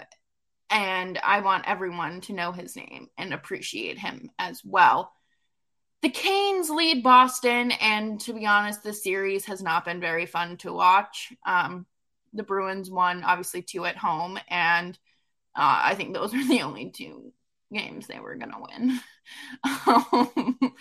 and 0.70 1.18
I 1.22 1.40
want 1.40 1.68
everyone 1.68 2.20
to 2.22 2.32
know 2.32 2.52
his 2.52 2.76
name 2.76 3.08
and 3.18 3.32
appreciate 3.32 3.98
him 3.98 4.30
as 4.38 4.62
well. 4.64 5.12
The 6.02 6.10
Canes 6.10 6.68
lead 6.68 7.02
Boston, 7.02 7.70
and 7.70 8.20
to 8.22 8.34
be 8.34 8.44
honest, 8.44 8.82
the 8.82 8.92
series 8.92 9.46
has 9.46 9.62
not 9.62 9.86
been 9.86 10.00
very 10.00 10.26
fun 10.26 10.58
to 10.58 10.72
watch. 10.72 11.32
Um, 11.46 11.86
the 12.34 12.42
Bruins 12.42 12.90
won, 12.90 13.24
obviously, 13.24 13.62
two 13.62 13.86
at 13.86 13.96
home, 13.96 14.38
and 14.48 14.98
uh, 15.56 15.80
I 15.84 15.94
think 15.94 16.12
those 16.12 16.34
are 16.34 16.46
the 16.46 16.62
only 16.62 16.90
two 16.90 17.32
games 17.74 18.06
they 18.06 18.20
were 18.20 18.36
gonna 18.36 18.60
win. 18.60 19.00
um, 19.86 20.72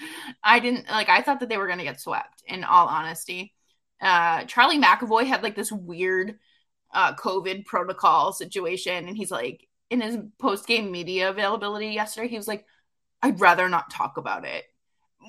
I 0.44 0.60
didn't 0.60 0.88
like. 0.90 1.10
I 1.10 1.22
thought 1.22 1.40
that 1.42 1.50
they 1.50 1.58
were 1.58 1.68
gonna 1.68 1.84
get 1.84 2.00
swept. 2.00 2.44
In 2.48 2.64
all 2.64 2.88
honesty, 2.88 3.54
uh, 4.02 4.44
Charlie 4.46 4.80
McAvoy 4.80 5.26
had 5.26 5.44
like 5.44 5.56
this 5.56 5.72
weird 5.72 6.40
uh, 6.94 7.16
COVID 7.16 7.66
protocol 7.66 8.34
situation, 8.34 9.08
and 9.08 9.18
he's 9.18 9.32
like 9.32 9.68
in 9.90 10.02
his 10.02 10.18
post 10.40 10.68
game 10.68 10.92
media 10.92 11.30
availability 11.30 11.88
yesterday, 11.88 12.28
he 12.28 12.38
was 12.38 12.48
like, 12.48 12.66
"I'd 13.22 13.40
rather 13.40 13.68
not 13.70 13.90
talk 13.92 14.18
about 14.18 14.46
it." 14.46 14.66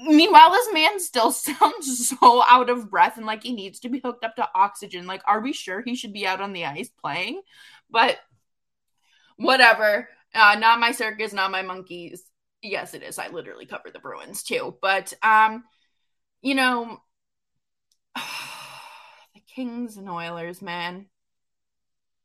Meanwhile, 0.07 0.51
this 0.51 0.73
man 0.73 1.01
still 1.01 1.33
sounds 1.33 2.09
so 2.09 2.43
out 2.47 2.71
of 2.71 2.91
breath 2.91 3.17
and 3.17 3.27
like 3.27 3.43
he 3.43 3.53
needs 3.53 3.81
to 3.81 3.89
be 3.89 4.01
hooked 4.01 4.25
up 4.25 4.37
to 4.37 4.49
oxygen. 4.55 5.07
Like, 5.07 5.23
are 5.27 5.41
we 5.41 5.53
sure 5.53 5.83
he 5.83 5.95
should 5.95 6.13
be 6.13 6.27
out 6.27 6.41
on 6.41 6.53
the 6.53 6.65
ice 6.65 6.89
playing? 6.89 7.43
But 7.91 8.19
whatever. 9.37 10.09
Uh, 10.35 10.57
not 10.59 10.81
my 10.81 10.93
circus, 10.93 11.33
not 11.33 11.51
my 11.51 11.63
monkeys. 11.63 12.25
Yes, 12.63 12.95
it 12.95 13.03
is. 13.03 13.19
I 13.19 13.29
literally 13.29 13.67
cover 13.67 13.91
the 13.93 14.01
Bruins 14.01 14.43
too. 14.43 14.77
But 14.83 15.13
um, 15.23 15.65
you 16.43 16.55
know, 16.55 16.99
the 18.15 19.41
Kings 19.55 19.97
and 19.97 20.09
Oilers, 20.09 20.61
man. 20.61 21.07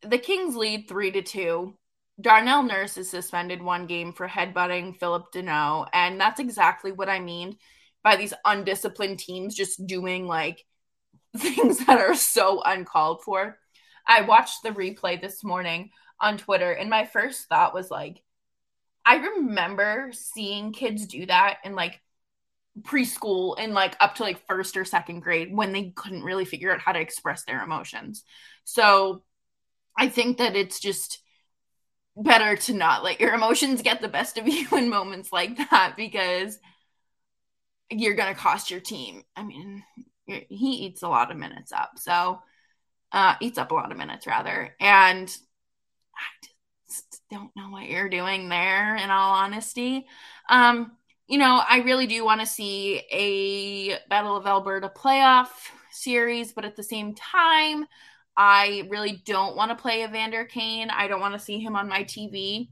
The 0.02 0.18
Kings 0.18 0.56
lead 0.56 0.88
three 0.88 1.12
to 1.12 1.22
two. 1.22 1.76
Darnell 2.22 2.64
Nurse 2.64 2.98
is 2.98 3.10
suspended 3.10 3.62
one 3.62 3.86
game 3.86 4.12
for 4.12 4.28
headbutting 4.28 4.98
Phillip 4.98 5.32
Danault, 5.34 5.88
and 5.94 6.20
that's 6.20 6.40
exactly 6.40 6.92
what 6.92 7.10
I 7.10 7.20
mean 7.20 7.58
by 8.04 8.16
these 8.16 8.34
undisciplined 8.46 9.20
teams 9.20 9.56
just 9.56 9.86
doing 9.88 10.28
like 10.28 10.66
things 11.38 11.86
that 11.86 12.00
are 12.00 12.16
so 12.16 12.62
uncalled 12.66 13.24
for. 13.24 13.58
I 14.08 14.22
watched 14.22 14.64
the 14.64 14.72
replay 14.72 15.22
this 15.22 15.44
morning 15.44 15.92
on 16.22 16.38
Twitter, 16.38 16.72
and 16.72 16.90
my 16.90 17.06
first 17.06 17.48
thought 17.48 17.74
was 17.74 17.90
like, 17.92 18.22
I 19.06 19.16
remember 19.16 20.12
seeing 20.14 20.72
kids 20.72 21.08
do 21.08 21.26
that 21.26 21.60
in 21.64 21.76
like 21.76 22.02
preschool 22.82 23.56
and 23.58 23.74
like 23.74 23.96
up 24.00 24.16
to 24.16 24.24
like 24.24 24.46
first 24.48 24.78
or 24.78 24.86
second 24.86 25.22
grade 25.22 25.56
when 25.56 25.74
they 25.74 25.92
couldn't 25.96 26.24
really 26.24 26.46
figure 26.46 26.72
out 26.72 26.80
how 26.80 26.92
to 26.92 27.00
express 27.00 27.44
their 27.44 27.64
emotions. 27.64 28.24
So 28.64 29.24
I 29.98 30.10
think 30.10 30.38
that 30.38 30.56
it's 30.56 30.80
just 30.80 31.20
better 32.16 32.56
to 32.56 32.74
not 32.74 33.04
let 33.04 33.20
your 33.20 33.34
emotions 33.34 33.82
get 33.82 34.02
the 34.02 34.08
best 34.08 34.38
of 34.38 34.48
you 34.48 34.68
in 34.78 34.90
moments 34.90 35.32
like 35.32 35.58
that 35.58 35.94
because 35.98 36.58
you're 37.90 38.16
going 38.16 38.34
to 38.34 38.40
cost 38.40 38.70
your 38.70 38.80
team. 38.80 39.24
I 39.36 39.44
mean, 39.44 39.84
he 40.26 40.86
eats 40.86 41.02
a 41.02 41.10
lot 41.10 41.32
of 41.32 41.38
minutes 41.38 41.72
up. 41.72 41.92
So, 41.98 42.40
uh, 43.12 43.36
eats 43.42 43.58
up 43.58 43.72
a 43.72 43.76
lot 43.76 43.92
of 43.92 43.98
minutes 43.98 44.28
rather. 44.28 44.76
And 44.80 45.36
don't 47.30 47.56
know 47.56 47.70
what 47.70 47.88
you're 47.88 48.10
doing 48.10 48.50
there, 48.50 48.96
in 48.96 49.10
all 49.10 49.34
honesty. 49.34 50.08
Um, 50.50 50.92
you 51.28 51.38
know, 51.38 51.62
I 51.68 51.80
really 51.80 52.08
do 52.08 52.26
want 52.26 52.42
to 52.42 52.48
see 52.48 53.04
a 53.12 54.00
Battle 54.10 54.36
of 54.36 54.48
Alberta 54.48 54.90
playoff 54.90 55.50
series, 55.92 56.54
but 56.54 56.66
at 56.66 56.76
the 56.76 56.84
same 56.84 57.14
time, 57.14 57.86
I 58.36 58.88
really 58.90 59.22
don't 59.26 59.56
want 59.56 59.70
to 59.70 59.76
play 59.76 60.04
Evander 60.04 60.46
Kane. 60.46 60.90
I 60.90 61.08
don't 61.08 61.20
want 61.20 61.34
to 61.34 61.40
see 61.40 61.60
him 61.60 61.76
on 61.76 61.88
my 61.88 62.04
TV. 62.04 62.70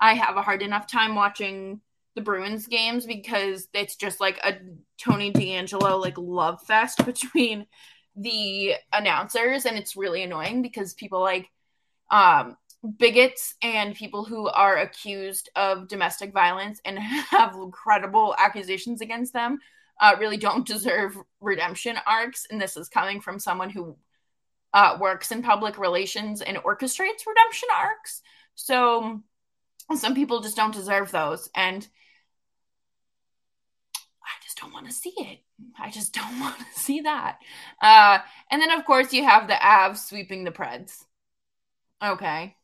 I 0.00 0.14
have 0.14 0.36
a 0.36 0.42
hard 0.42 0.62
enough 0.62 0.86
time 0.86 1.14
watching 1.14 1.80
the 2.14 2.20
Bruins 2.20 2.66
games 2.66 3.06
because 3.06 3.68
it's 3.72 3.96
just 3.96 4.20
like 4.20 4.38
a 4.44 4.54
Tony 4.98 5.32
DeAngelo 5.32 6.00
like 6.00 6.18
love 6.18 6.62
fest 6.62 7.04
between 7.06 7.66
the 8.16 8.74
announcers 8.92 9.64
and 9.64 9.78
it's 9.78 9.96
really 9.96 10.22
annoying 10.24 10.60
because 10.60 10.94
people 10.94 11.20
like 11.20 11.48
um 12.10 12.56
bigots 12.96 13.54
and 13.62 13.94
people 13.94 14.24
who 14.24 14.48
are 14.48 14.76
accused 14.76 15.50
of 15.56 15.88
domestic 15.88 16.32
violence 16.32 16.80
and 16.84 16.98
have 17.30 17.56
credible 17.72 18.34
accusations 18.38 19.00
against 19.00 19.32
them 19.32 19.58
uh, 20.00 20.16
really 20.18 20.36
don't 20.36 20.66
deserve 20.66 21.16
redemption 21.40 21.96
arcs. 22.06 22.46
And 22.50 22.60
this 22.60 22.76
is 22.76 22.88
coming 22.88 23.20
from 23.20 23.38
someone 23.38 23.70
who 23.70 23.96
uh, 24.72 24.96
works 25.00 25.32
in 25.32 25.42
public 25.42 25.78
relations 25.78 26.40
and 26.40 26.58
orchestrates 26.58 27.26
redemption 27.26 27.68
arcs. 27.76 28.22
So 28.54 29.22
some 29.96 30.14
people 30.14 30.40
just 30.40 30.56
don't 30.56 30.74
deserve 30.74 31.10
those. 31.10 31.48
And 31.54 31.86
I 34.22 34.44
just 34.44 34.58
don't 34.60 34.72
want 34.72 34.86
to 34.86 34.92
see 34.92 35.14
it. 35.16 35.40
I 35.78 35.90
just 35.90 36.14
don't 36.14 36.40
want 36.40 36.58
to 36.58 36.80
see 36.80 37.00
that. 37.00 37.38
Uh, 37.82 38.18
and 38.50 38.60
then, 38.60 38.70
of 38.70 38.84
course, 38.84 39.12
you 39.12 39.24
have 39.24 39.48
the 39.48 39.54
Avs 39.54 39.98
sweeping 39.98 40.44
the 40.44 40.50
Preds. 40.50 41.04
Okay. 42.02 42.54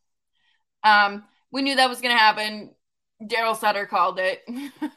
Um, 0.85 1.25
we 1.51 1.63
knew 1.63 1.77
that 1.77 1.89
was 1.89 2.01
going 2.01 2.15
to 2.15 2.21
happen. 2.21 2.71
Daryl 3.23 3.57
Sutter 3.57 3.87
called 3.87 4.19
it. 4.19 4.43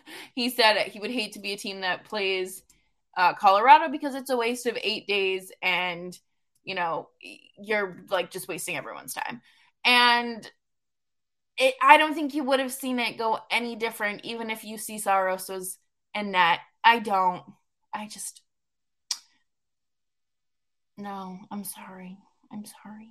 he 0.35 0.49
said 0.49 0.77
he 0.83 0.99
would 0.99 1.11
hate 1.11 1.33
to 1.33 1.39
be 1.39 1.53
a 1.53 1.57
team 1.57 1.81
that 1.81 2.05
plays 2.05 2.63
uh, 3.15 3.33
Colorado 3.33 3.89
because 3.89 4.15
it's 4.15 4.29
a 4.29 4.37
waste 4.37 4.65
of 4.65 4.77
eight 4.83 5.07
days 5.07 5.51
and, 5.61 6.17
you 6.63 6.75
know, 6.75 7.09
you're 7.57 8.03
like 8.09 8.29
just 8.31 8.47
wasting 8.47 8.75
everyone's 8.75 9.13
time. 9.13 9.41
And 9.85 10.49
it, 11.57 11.75
I 11.81 11.97
don't 11.97 12.13
think 12.13 12.33
you 12.33 12.43
would 12.43 12.59
have 12.59 12.73
seen 12.73 12.99
it 12.99 13.17
go 13.17 13.39
any 13.49 13.75
different, 13.75 14.21
even 14.23 14.49
if 14.49 14.61
Juuse 14.61 14.99
Saros 14.99 15.49
was 15.49 15.77
in 16.13 16.31
net. 16.31 16.59
I 16.83 16.99
don't. 16.99 17.43
I 17.93 18.07
just. 18.07 18.41
No, 20.97 21.39
I'm 21.51 21.63
sorry. 21.63 22.17
I'm 22.51 22.65
sorry. 22.65 23.09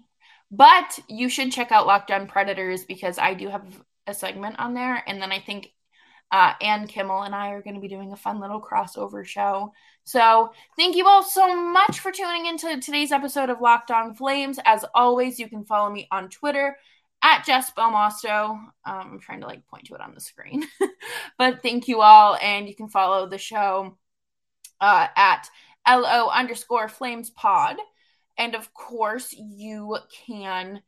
But 0.51 0.99
you 1.09 1.29
should 1.29 1.53
check 1.53 1.73
out 1.73 1.87
Locked 1.87 2.11
On 2.11 2.27
Predators 2.27 2.85
because 2.85 3.19
I 3.19 3.35
do 3.35 3.49
have 3.49 3.65
a 4.07 4.15
segment 4.15 4.59
on 4.59 4.75
there. 4.75 5.03
And 5.07 5.21
then 5.21 5.33
I 5.33 5.41
think 5.41 5.73
uh, 6.31 6.53
Ann 6.61 6.87
Kimmel 6.87 7.23
and 7.23 7.35
I 7.35 7.51
are 7.51 7.63
going 7.63 7.75
to 7.75 7.81
be 7.81 7.89
doing 7.89 8.13
a 8.13 8.17
fun 8.17 8.41
little 8.41 8.61
crossover 8.61 9.25
show. 9.25 9.73
So 10.05 10.53
thank 10.77 10.97
you 10.97 11.07
all 11.07 11.23
so 11.23 11.55
much 11.57 11.99
for 11.99 12.13
tuning 12.13 12.47
into 12.47 12.81
today's 12.81 13.13
episode 13.13 13.51
of 13.51 13.61
Locked 13.61 13.91
On 13.91 14.15
Flames. 14.15 14.59
As 14.65 14.85
always, 14.95 15.39
you 15.39 15.49
can 15.49 15.65
follow 15.65 15.91
me 15.91 16.09
on 16.11 16.29
Twitter 16.29 16.77
at 17.23 17.45
Jess 17.45 17.71
Belmosto. 17.73 18.51
Um, 18.51 18.73
I'm 18.85 19.21
trying 19.21 19.41
to 19.41 19.47
like 19.47 19.67
point 19.67 19.87
to 19.87 19.95
it 19.95 20.01
on 20.01 20.15
the 20.15 20.21
screen. 20.21 20.65
but 21.39 21.63
thank 21.63 21.89
you 21.89 22.03
all. 22.03 22.37
And 22.37 22.69
you 22.69 22.75
can 22.75 22.89
follow 22.89 23.27
the 23.27 23.39
show 23.39 23.97
uh, 24.81 25.07
at 25.17 25.49
LO 25.89 26.29
underscore 26.29 26.89
flames 26.89 27.31
pod. 27.31 27.77
And 28.39 28.55
of 28.55 28.73
course, 28.75 29.33
you 29.33 29.99
can 30.27 30.83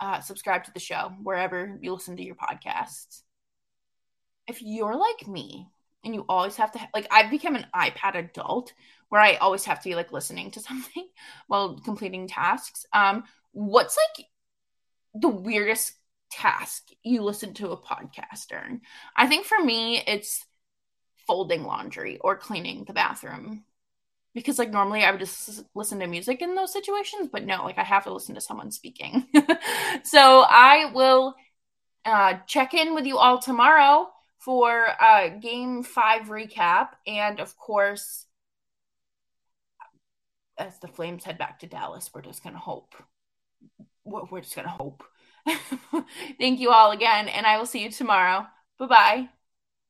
uh, 0.00 0.20
subscribe 0.20 0.64
to 0.64 0.72
the 0.72 0.80
show 0.80 1.12
wherever 1.22 1.78
you 1.80 1.92
listen 1.92 2.16
to 2.16 2.24
your 2.24 2.36
podcasts. 2.36 3.22
If 4.48 4.62
you're 4.62 4.96
like 4.96 5.26
me 5.26 5.68
and 6.04 6.14
you 6.14 6.24
always 6.28 6.56
have 6.56 6.72
to, 6.72 6.80
like, 6.94 7.06
I've 7.10 7.30
become 7.30 7.54
an 7.54 7.66
iPad 7.74 8.16
adult 8.16 8.72
where 9.08 9.20
I 9.20 9.36
always 9.36 9.64
have 9.66 9.80
to 9.82 9.88
be 9.88 9.94
like 9.94 10.12
listening 10.12 10.50
to 10.52 10.60
something 10.68 11.08
while 11.46 11.78
completing 11.78 12.28
tasks. 12.28 12.86
Um, 12.92 13.24
what's 13.52 13.96
like 13.96 14.26
the 15.14 15.28
weirdest 15.28 15.92
task 16.30 16.88
you 17.02 17.22
listen 17.22 17.54
to 17.54 17.70
a 17.70 17.76
podcast 17.76 18.48
during. 18.48 18.80
I 19.16 19.26
think 19.26 19.46
for 19.46 19.62
me, 19.62 20.02
it's 20.06 20.44
folding 21.26 21.64
laundry 21.64 22.18
or 22.18 22.36
cleaning 22.36 22.84
the 22.84 22.92
bathroom. 22.92 23.64
Because 24.34 24.58
like 24.58 24.70
normally 24.70 25.04
I 25.04 25.10
would 25.10 25.20
just 25.20 25.64
listen 25.74 25.98
to 26.00 26.06
music 26.06 26.40
in 26.40 26.54
those 26.54 26.72
situations, 26.72 27.28
but 27.30 27.44
no, 27.44 27.64
like 27.64 27.78
I 27.78 27.84
have 27.84 28.04
to 28.04 28.12
listen 28.12 28.34
to 28.34 28.40
someone 28.40 28.70
speaking. 28.70 29.26
so 30.04 30.44
I 30.48 30.90
will 30.94 31.34
uh, 32.04 32.34
check 32.46 32.74
in 32.74 32.94
with 32.94 33.04
you 33.04 33.18
all 33.18 33.38
tomorrow 33.40 34.08
for 34.38 34.86
uh, 35.00 35.28
game 35.28 35.82
five 35.82 36.28
recap. 36.28 36.88
And 37.06 37.40
of 37.40 37.56
course, 37.56 38.26
as 40.58 40.78
the 40.78 40.88
Flames 40.88 41.24
head 41.24 41.38
back 41.38 41.58
to 41.60 41.66
Dallas, 41.66 42.10
we're 42.14 42.22
just 42.22 42.42
to 42.42 42.50
hope. 42.50 42.94
We're 44.04 44.40
just 44.40 44.54
to 44.54 44.62
hope. 44.62 45.04
Thank 46.38 46.60
you 46.60 46.70
all 46.70 46.92
again, 46.92 47.28
and 47.28 47.46
I 47.46 47.58
will 47.58 47.66
see 47.66 47.82
you 47.82 47.90
tomorrow. 47.90 48.46
Bye 48.78 48.86
bye. 48.86 49.41